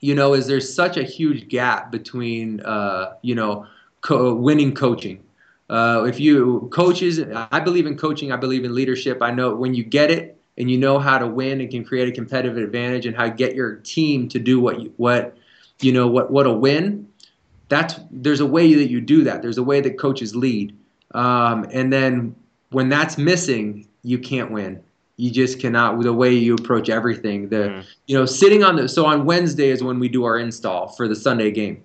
[0.00, 3.66] you know, is there's such a huge gap between, uh, you know,
[4.00, 5.22] co- winning coaching.
[5.70, 8.32] Uh, if you coaches, I believe in coaching.
[8.32, 9.22] I believe in leadership.
[9.22, 12.08] I know when you get it and you know how to win and can create
[12.08, 15.36] a competitive advantage and how to get your team to do what you, what
[15.80, 17.08] you know what what a win.
[17.68, 19.40] That's there's a way that you do that.
[19.40, 20.76] There's a way that coaches lead,
[21.12, 22.36] um, and then
[22.70, 24.82] when that's missing, you can't win
[25.16, 27.84] you just cannot the way you approach everything the mm.
[28.06, 31.08] you know sitting on the so on wednesday is when we do our install for
[31.08, 31.82] the sunday game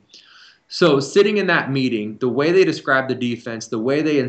[0.70, 4.28] so sitting in that meeting the way they describe the defense the way they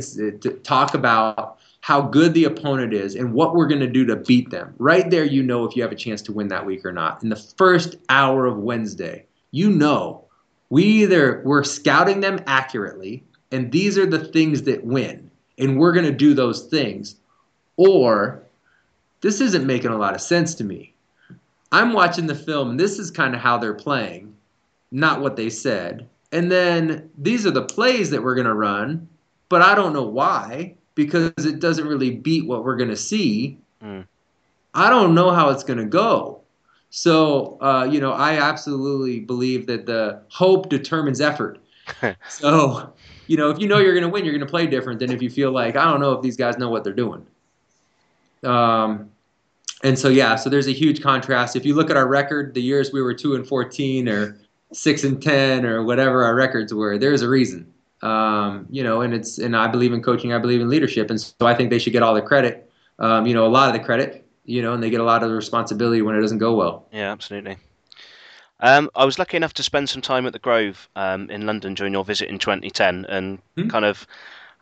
[0.62, 4.50] talk about how good the opponent is and what we're going to do to beat
[4.50, 6.92] them right there you know if you have a chance to win that week or
[6.92, 10.24] not in the first hour of wednesday you know
[10.70, 15.92] we either we're scouting them accurately and these are the things that win and we're
[15.92, 17.16] going to do those things
[17.76, 18.42] or
[19.20, 20.94] this isn't making a lot of sense to me.
[21.72, 24.34] I'm watching the film, and this is kind of how they're playing,
[24.90, 26.08] not what they said.
[26.32, 29.08] And then these are the plays that we're going to run,
[29.48, 33.58] but I don't know why because it doesn't really beat what we're going to see.
[33.82, 34.06] Mm.
[34.74, 36.40] I don't know how it's going to go.
[36.90, 41.58] So, uh, you know, I absolutely believe that the hope determines effort.
[42.28, 42.92] so,
[43.26, 45.12] you know, if you know you're going to win, you're going to play different than
[45.12, 47.26] if you feel like, I don't know if these guys know what they're doing.
[48.44, 49.10] Um,
[49.84, 51.56] and so yeah, so there's a huge contrast.
[51.56, 54.38] If you look at our record, the years we were two and fourteen or
[54.72, 57.72] six and ten or whatever our records were, there's a reason.
[58.02, 61.20] Um, you know, and it's and I believe in coaching, I believe in leadership, and
[61.20, 62.70] so I think they should get all the credit.
[62.98, 64.24] Um, you know, a lot of the credit.
[64.44, 66.86] You know, and they get a lot of the responsibility when it doesn't go well.
[66.90, 67.58] Yeah, absolutely.
[68.60, 71.74] Um, I was lucky enough to spend some time at the Grove um, in London
[71.74, 73.68] during your visit in 2010, and Hmm.
[73.68, 74.06] kind of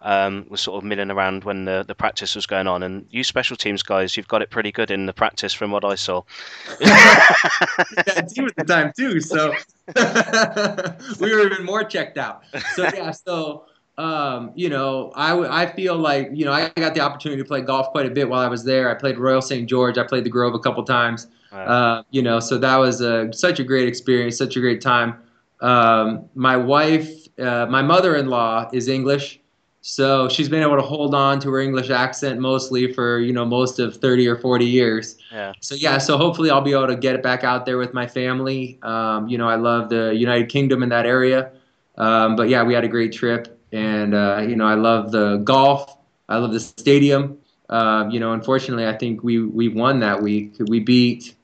[0.03, 2.83] um, was sort of milling around when the, the practice was going on.
[2.83, 5.85] And you special teams guys, you've got it pretty good in the practice from what
[5.85, 6.23] I saw.
[6.79, 9.21] team at the time too.
[9.21, 9.53] So
[11.21, 12.45] we were even more checked out.
[12.75, 13.67] So yeah, so
[13.99, 17.63] um, you know, I, I feel like you know I got the opportunity to play
[17.63, 18.91] golf quite a bit while I was there.
[18.91, 19.97] I played Royal St George.
[19.97, 21.29] I played the Grove a couple times.
[21.51, 24.83] Uh, Uh, you know, so that was a, such a great experience, such a great
[24.83, 25.17] time.
[25.61, 29.41] Um, my wife, uh, my mother-in-law is English,
[29.89, 33.45] so she's been able to hold on to her English accent mostly for you know
[33.45, 36.97] most of 30 or 40 years yeah, so yeah, so hopefully I'll be able to
[36.97, 38.79] get it back out there with my family.
[38.83, 41.53] Um, you know, I love the United Kingdom in that area.
[41.99, 45.37] Um, but yeah, we had a great trip, and uh, you know, I love the
[45.39, 45.99] golf.
[46.31, 47.39] I love the stadium.
[47.69, 50.55] Um, you know, unfortunately, I think we we won that week.
[50.59, 51.35] We beat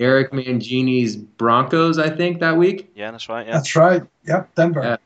[0.00, 2.90] Eric Mangini's Broncos, I think, that week.
[2.94, 3.46] yeah, that's right.
[3.46, 4.02] Yeah, That's right.
[4.26, 4.82] Yep, Denver.
[4.82, 4.96] Yeah.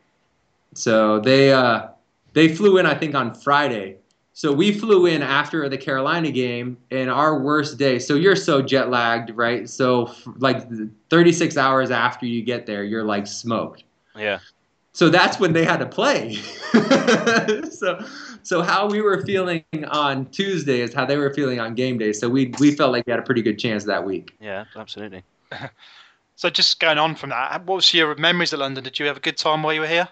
[0.74, 1.89] So they uh,
[2.33, 3.97] they flew in, I think, on Friday.
[4.33, 7.99] So we flew in after the Carolina game, and our worst day.
[7.99, 9.68] So you're so jet lagged, right?
[9.68, 10.66] So f- like
[11.11, 13.85] 36 hours after you get there, you're like smoked.
[14.16, 14.39] yeah,
[14.93, 16.35] So that's when they had to play.
[17.70, 18.03] so
[18.43, 22.12] so how we were feeling on Tuesday is how they were feeling on game day.
[22.12, 24.35] So we we felt like we had a pretty good chance that week.
[24.41, 25.22] yeah, absolutely.
[26.37, 28.83] So just going on from that, what was your memories of London?
[28.83, 30.09] Did you have a good time while you were here?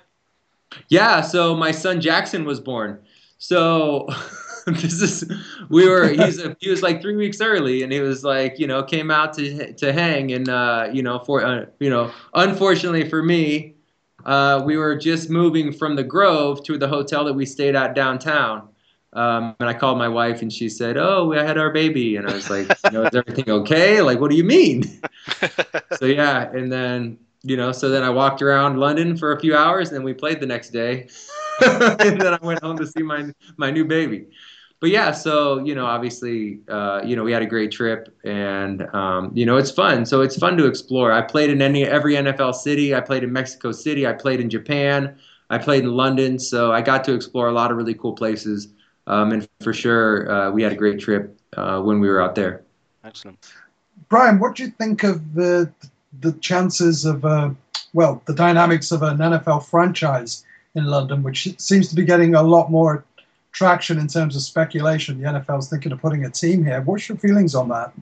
[0.88, 2.98] Yeah, so my son Jackson was born.
[3.38, 4.08] So
[4.66, 5.24] this is
[5.68, 8.82] we were he's he was like three weeks early, and he was like you know
[8.82, 13.22] came out to to hang, and uh, you know for uh, you know unfortunately for
[13.22, 13.74] me,
[14.26, 17.94] uh, we were just moving from the Grove to the hotel that we stayed at
[17.94, 18.68] downtown.
[19.14, 22.28] Um, and I called my wife, and she said, "Oh, we had our baby," and
[22.28, 24.02] I was like, you know, "Is everything okay?
[24.02, 24.84] Like, what do you mean?"
[25.98, 29.56] so yeah, and then you know, so then I walked around London for a few
[29.56, 31.08] hours, and then we played the next day,
[31.60, 34.26] and then I went home to see my my new baby.
[34.80, 38.82] But yeah, so you know, obviously, uh, you know, we had a great trip, and
[38.94, 40.06] um, you know, it's fun.
[40.06, 41.12] So it's fun to explore.
[41.12, 42.94] I played in any every NFL city.
[42.94, 44.06] I played in Mexico City.
[44.06, 45.18] I played in Japan.
[45.50, 46.38] I played in London.
[46.38, 48.68] So I got to explore a lot of really cool places.
[49.06, 52.34] Um, and for sure, uh, we had a great trip uh, when we were out
[52.34, 52.62] there.
[53.04, 53.52] Excellent.
[54.08, 55.72] Brian, what do you think of the
[56.20, 57.50] the chances of uh,
[57.92, 60.44] well, the dynamics of an NFL franchise
[60.74, 63.04] in London, which seems to be getting a lot more
[63.52, 65.20] traction in terms of speculation.
[65.20, 66.80] The NFL's thinking of putting a team here.
[66.82, 67.92] What's your feelings on that?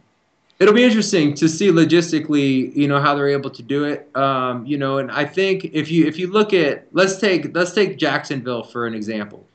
[0.58, 4.08] It'll be interesting to see logistically, you know, how they're able to do it.
[4.16, 7.72] Um, you know, and I think if you if you look at let's take let's
[7.72, 9.46] take Jacksonville for an example.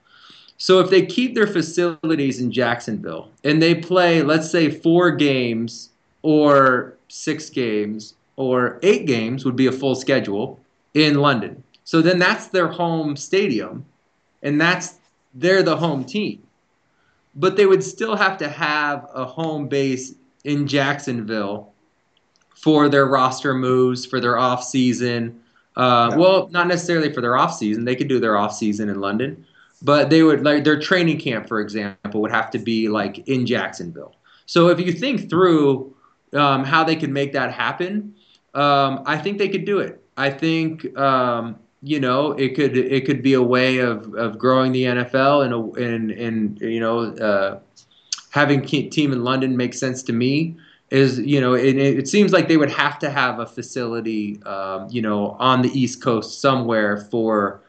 [0.57, 5.89] So if they keep their facilities in Jacksonville and they play, let's say, four games
[6.21, 10.59] or six games or eight games would be a full schedule
[10.93, 11.63] in London.
[11.83, 13.85] So then that's their home stadium,
[14.43, 14.95] and that's
[15.33, 16.41] they're the home team.
[17.35, 21.71] But they would still have to have a home base in Jacksonville
[22.55, 25.39] for their roster moves, for their off season.
[25.75, 26.17] Uh, Yeah.
[26.17, 27.85] Well, not necessarily for their off season.
[27.85, 29.45] They could do their off season in London,
[29.81, 33.45] but they would like their training camp, for example, would have to be like in
[33.45, 34.15] Jacksonville.
[34.45, 35.95] So if you think through
[36.33, 38.13] um, how they could make that happen,
[38.53, 40.03] um, I think they could do it.
[40.17, 44.71] I think um, you know it could it could be a way of, of growing
[44.71, 47.59] the NFL and a, and you know uh,
[48.29, 50.57] having team in London makes sense to me.
[50.89, 54.87] Is you know it, it seems like they would have to have a facility um,
[54.89, 57.61] you know on the East Coast somewhere for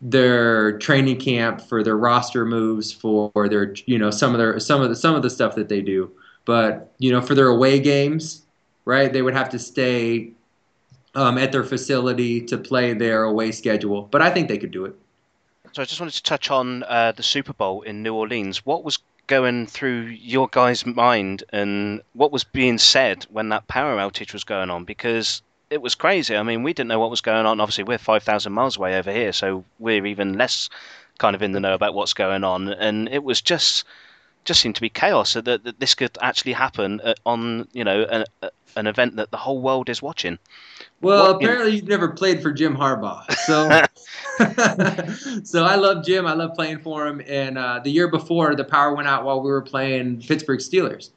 [0.00, 4.82] their training camp for their roster moves for their you know some of their some
[4.82, 6.10] of the some of the stuff that they do
[6.44, 8.41] but you know for their away games
[8.84, 10.30] right they would have to stay
[11.14, 14.84] um, at their facility to play their away schedule but i think they could do
[14.84, 14.94] it
[15.74, 18.64] So I just wanted to touch on uh, the Super Bowl in New Orleans.
[18.66, 23.96] What was going through your guys' mind and what was being said when that power
[23.96, 24.84] outage was going on?
[24.84, 26.36] Because it was crazy.
[26.36, 27.60] I mean, we didn't know what was going on.
[27.60, 30.68] Obviously, we're 5,000 miles away over here, so we're even less
[31.18, 32.68] kind of in the know about what's going on.
[32.68, 33.84] And it was just
[34.44, 38.02] just seemed to be chaos that, that this could actually happen uh, on, you know,
[38.02, 40.38] an, uh, an event that the whole world is watching.
[41.00, 43.68] well What- apparently you've never played for jim harbaugh so
[45.44, 48.64] so i love jim i love playing for him and uh, the year before the
[48.64, 51.10] power went out while we were playing pittsburgh steelers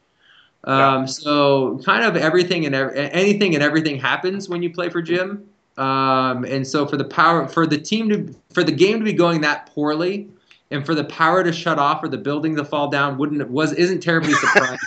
[0.66, 5.02] Um, So kind of everything and ev- anything and everything happens when you play for
[5.02, 5.44] Jim.
[5.78, 9.14] Um, and so for the power for the team to for the game to be
[9.14, 10.28] going that poorly,
[10.76, 13.72] and for the power to shut off or the building to fall down wouldn't was
[13.74, 14.78] isn't terribly surprising.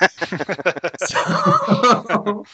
[1.06, 2.44] so,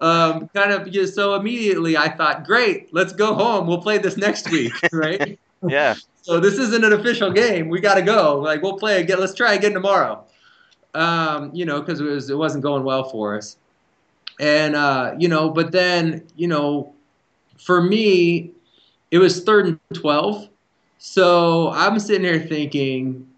[0.00, 3.66] um, kind of yeah, so immediately I thought, great, let's go home.
[3.66, 5.38] We'll play this next week, right?
[5.66, 5.94] Yeah.
[6.22, 7.68] So this isn't an official game.
[7.68, 8.38] We got to go.
[8.38, 9.18] Like we'll play again.
[9.20, 10.24] Let's try again tomorrow.
[10.94, 13.56] Um, you know, because it was it wasn't going well for us.
[14.38, 16.92] And uh, you know, but then you know,
[17.58, 18.52] for me,
[19.10, 20.48] it was third and twelve.
[21.08, 23.28] So I'm sitting here thinking,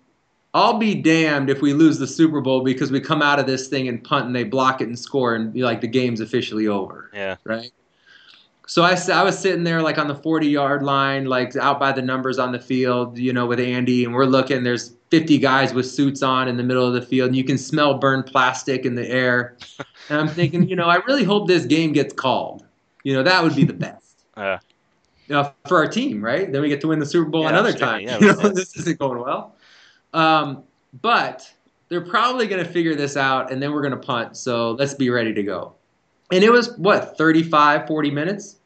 [0.55, 3.69] I'll be damned if we lose the Super Bowl because we come out of this
[3.69, 6.67] thing and punt and they block it and score and be like the game's officially
[6.67, 7.37] over Yeah.
[7.45, 7.71] right?
[8.67, 11.93] So I, I was sitting there like on the 40 yard line, like out by
[11.93, 14.63] the numbers on the field, you know, with Andy, and we're looking.
[14.63, 17.59] There's 50 guys with suits on in the middle of the field, and you can
[17.59, 19.57] smell burned plastic in the air.
[20.11, 22.65] And I'm thinking, you know, I really hope this game gets called.
[23.05, 24.25] You know, that would be the best.
[24.39, 24.59] Yeah.
[25.29, 26.51] You know, for our team, right?
[26.51, 28.07] Then we get to win the Super Bowl Yeah, another absolutely.
[28.07, 28.23] time.
[28.23, 28.53] Yeah, you know, yeah.
[28.55, 29.57] this isn't going well.
[30.15, 30.65] Um,
[31.03, 31.51] but
[31.91, 34.37] they're probably going to figure this out, and then we're going to punt.
[34.37, 35.75] So let's be ready to go.
[36.33, 38.57] And it was what 35, 40 minutes,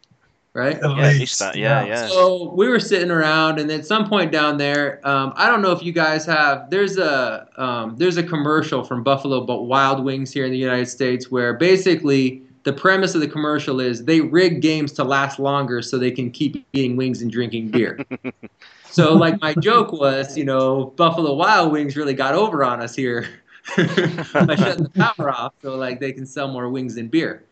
[0.52, 0.76] right?
[0.76, 1.56] At Yeah, least, least that.
[1.56, 2.06] Yeah, yeah.
[2.08, 5.72] So we were sitting around, and at some point down there, um, I don't know
[5.72, 6.70] if you guys have.
[6.70, 10.86] There's a um, there's a commercial from Buffalo but Wild Wings here in the United
[10.86, 15.82] States where basically the premise of the commercial is they rig games to last longer
[15.82, 17.98] so they can keep eating wings and drinking beer.
[18.90, 22.94] so like my joke was, you know, Buffalo Wild Wings really got over on us
[22.94, 23.28] here
[23.76, 27.44] by shutting the power off so like they can sell more wings and beer.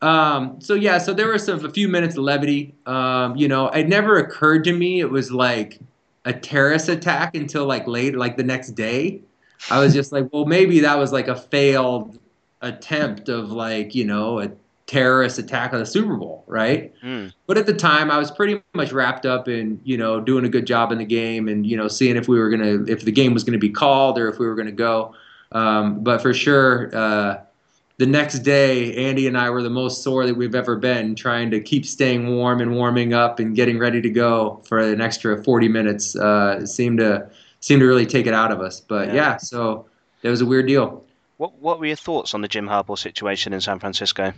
[0.00, 2.74] Um, so yeah, so there were some a few minutes of levity.
[2.86, 5.78] Um, you know, it never occurred to me it was like
[6.24, 9.22] a terrorist attack until like late, like the next day.
[9.70, 12.18] I was just like, well, maybe that was like a failed
[12.62, 14.50] attempt of like you know a
[14.86, 16.92] terrorist attack on the Super Bowl, right?
[17.02, 17.32] Mm.
[17.46, 20.48] But at the time, I was pretty much wrapped up in you know doing a
[20.48, 23.12] good job in the game and you know seeing if we were gonna if the
[23.12, 25.14] game was gonna be called or if we were gonna go.
[25.52, 27.40] Um, but for sure, uh,
[27.98, 31.50] the next day, Andy and I were the most sore that we've ever been, trying
[31.50, 35.42] to keep staying warm and warming up and getting ready to go for an extra
[35.44, 36.16] 40 minutes.
[36.16, 37.28] Uh, seemed to
[37.60, 38.80] seemed to really take it out of us.
[38.80, 39.14] But Yeah.
[39.14, 39.86] yeah, so
[40.22, 41.04] it was a weird deal.
[41.42, 44.32] What What were your thoughts on the Jim Harbaugh situation in San Francisco?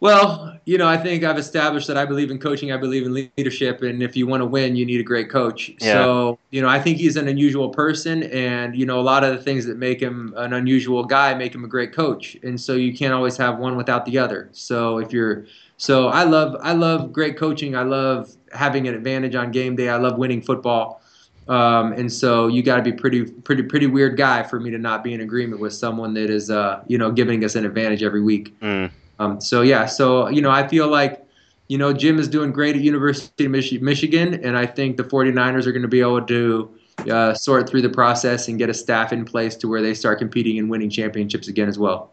[0.00, 3.12] Well, you know, I think I've established that I believe in coaching, I believe in
[3.12, 5.68] leadership, and if you want to win, you need a great coach.
[5.80, 5.94] Yeah.
[5.94, 9.36] So, you know, I think he's an unusual person, and you know, a lot of
[9.36, 12.74] the things that make him an unusual guy make him a great coach, and so
[12.74, 14.48] you can't always have one without the other.
[14.52, 15.46] So, if you're,
[15.76, 17.74] so I love, I love great coaching.
[17.74, 19.88] I love having an advantage on game day.
[19.88, 21.02] I love winning football.
[21.48, 24.78] Um, and so you got to be pretty, pretty, pretty weird guy for me to
[24.78, 28.02] not be in agreement with someone that is, uh, you know, giving us an advantage
[28.02, 28.58] every week.
[28.60, 28.90] Mm.
[29.18, 31.24] Um, so yeah, so you know, I feel like
[31.68, 35.04] you know Jim is doing great at University of Michi- Michigan, and I think the
[35.04, 36.70] 49ers are going to be able to
[37.10, 40.18] uh, sort through the process and get a staff in place to where they start
[40.18, 42.12] competing and winning championships again as well.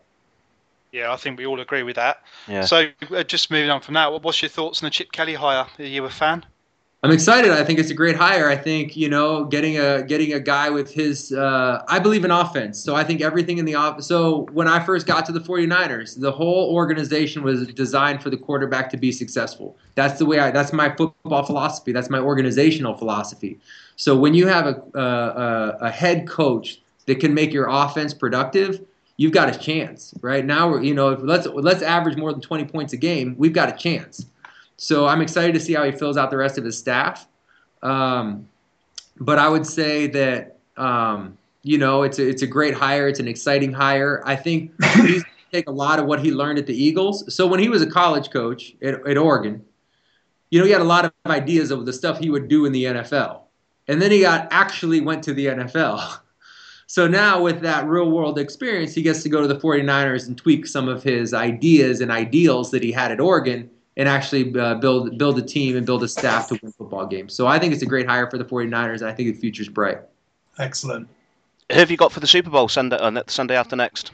[0.92, 2.22] Yeah, I think we all agree with that.
[2.48, 2.62] Yeah.
[2.62, 5.34] So, uh, just moving on from that, what, what's your thoughts on the Chip Kelly
[5.34, 5.66] hire?
[5.80, 6.46] Are you a fan?
[7.04, 7.52] I'm excited.
[7.52, 8.48] I think it's a great hire.
[8.48, 11.34] I think you know getting a getting a guy with his.
[11.34, 14.02] Uh, I believe in offense, so I think everything in the off.
[14.02, 18.38] So when I first got to the 49ers, the whole organization was designed for the
[18.38, 19.78] quarterback to be successful.
[19.96, 20.52] That's the way I.
[20.52, 21.92] That's my football philosophy.
[21.92, 23.60] That's my organizational philosophy.
[23.98, 28.80] So when you have a a, a head coach that can make your offense productive,
[29.18, 30.14] you've got a chance.
[30.22, 33.36] Right now, we're you know if let's let's average more than 20 points a game.
[33.38, 34.26] We've got a chance.
[34.78, 37.28] So I'm excited to see how he fills out the rest of his staff.
[37.82, 38.48] Um,
[39.20, 43.08] but I would say that um, you know it's a, it's a great hire.
[43.08, 44.22] It's an exciting hire.
[44.26, 47.34] I think he's take a lot of what he learned at the Eagles.
[47.34, 49.64] So when he was a college coach at, at Oregon,
[50.50, 52.72] you know he had a lot of ideas of the stuff he would do in
[52.72, 53.42] the NFL,
[53.88, 56.20] and then he got actually went to the NFL.
[56.86, 60.38] So now with that real world experience, he gets to go to the 49ers and
[60.38, 63.68] tweak some of his ideas and ideals that he had at Oregon
[63.98, 67.34] and actually uh, build build a team and build a staff to win football games.
[67.34, 69.02] So I think it's a great hire for the 49ers.
[69.02, 70.00] And I think the future's bright.
[70.60, 71.08] Excellent.
[71.72, 74.12] Who have you got for the Super Bowl Sunday uh, Sunday after next?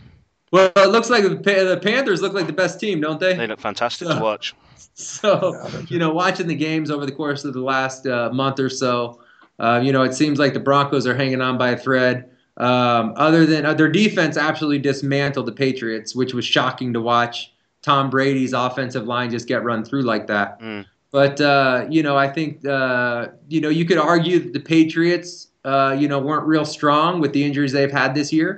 [0.51, 3.35] Well, it looks like the, Panthers look like the best team, don't they?
[3.35, 4.55] They look fantastic to watch.
[4.95, 5.93] So, Yeah, they do.
[5.93, 9.21] you know, watching the games over the course of the last uh, month or so,
[9.59, 12.29] uh, you know, it seems like the Broncos are hanging on by a thread.
[12.57, 17.53] Um, other than uh, their defense absolutely dismantled the Patriots, which was shocking to watch.
[17.89, 20.59] Tom Brady's offensive line just get run through like that.
[20.61, 20.85] Mm.
[21.11, 25.47] But uh, you know, I think uh, you know you could argue that the Patriots,
[25.65, 28.51] uh, you know, weren't real strong with the injuries they've had this year.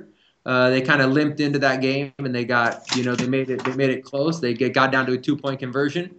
[0.46, 3.50] uh, they kind of limped into that game and they got you know they made
[3.50, 4.40] it they made it close.
[4.40, 6.16] They get, got down to a two point conversion.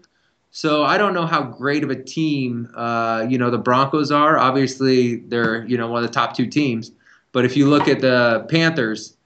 [0.50, 4.38] So I don't know how great of a team uh, you know the Broncos are.
[4.38, 6.92] Obviously, they're you know one of the top two teams.
[7.32, 9.16] But if you look at the Panthers,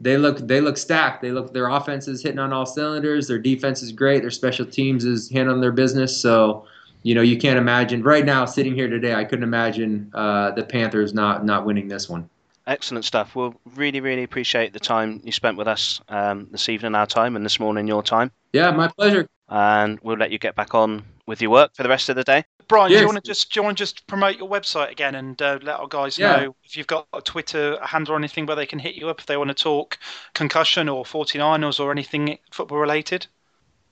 [0.00, 1.22] they look they look stacked.
[1.22, 3.28] They look their offense is hitting on all cylinders.
[3.28, 4.22] Their defense is great.
[4.22, 6.16] Their special teams is handling their business.
[6.16, 6.66] So
[7.02, 9.14] you know you can't imagine right now sitting here today.
[9.14, 12.28] I couldn't imagine uh, the Panthers not not winning this one.
[12.66, 13.36] Excellent stuff.
[13.36, 17.36] We'll really, really appreciate the time you spent with us um, this evening, our time,
[17.36, 18.30] and this morning, your time.
[18.54, 19.28] Yeah, my pleasure.
[19.50, 22.24] And we'll let you get back on with your work for the rest of the
[22.24, 22.44] day.
[22.68, 22.98] Brian, yes.
[22.98, 25.40] do you want to just do you want to just promote your website again and
[25.42, 26.36] uh, let our guys yeah.
[26.36, 29.20] know if you've got a Twitter handle or anything where they can hit you up
[29.20, 29.98] if they want to talk
[30.34, 33.26] concussion or 49ers or anything football related?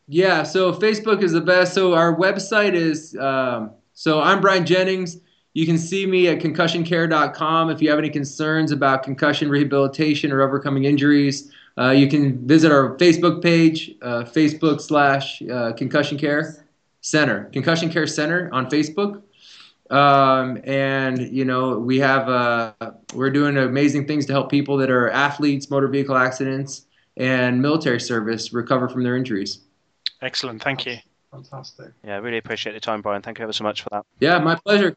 [0.08, 1.74] Yeah, so Facebook is the best.
[1.74, 5.18] So our website is um, so I'm Brian Jennings.
[5.54, 10.40] You can see me at concussioncare.com if you have any concerns about concussion rehabilitation or
[10.40, 11.50] overcoming injuries.
[11.76, 16.61] Uh, you can visit our Facebook page, uh, Facebook slash uh, Concussion Care
[17.02, 19.22] Center, Concussion Care Center on Facebook.
[19.90, 22.72] Um, and you know we have uh,
[23.14, 26.86] we're doing amazing things to help people that are athletes, motor vehicle accidents,
[27.18, 29.60] and military service recover from their injuries.
[30.22, 30.96] Excellent, thank you.
[31.30, 31.92] Fantastic.
[32.04, 33.20] Yeah, I really appreciate the time, Brian.
[33.20, 34.06] Thank you ever so much for that.
[34.20, 34.96] Yeah, my pleasure.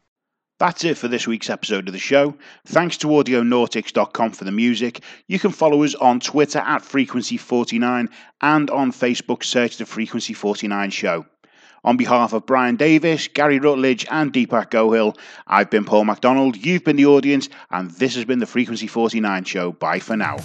[0.58, 2.34] That's it for this week's episode of the show.
[2.64, 5.02] Thanks to Audionautics.com for the music.
[5.28, 8.08] You can follow us on Twitter at Frequency49
[8.40, 11.26] and on Facebook, search the Frequency 49 Show.
[11.86, 15.16] On behalf of Brian Davis, Gary Rutledge, and Dipak Gohill,
[15.46, 19.44] I've been Paul McDonald, you've been the audience, and this has been the Frequency 49
[19.44, 19.70] Show.
[19.70, 20.36] Bye for now.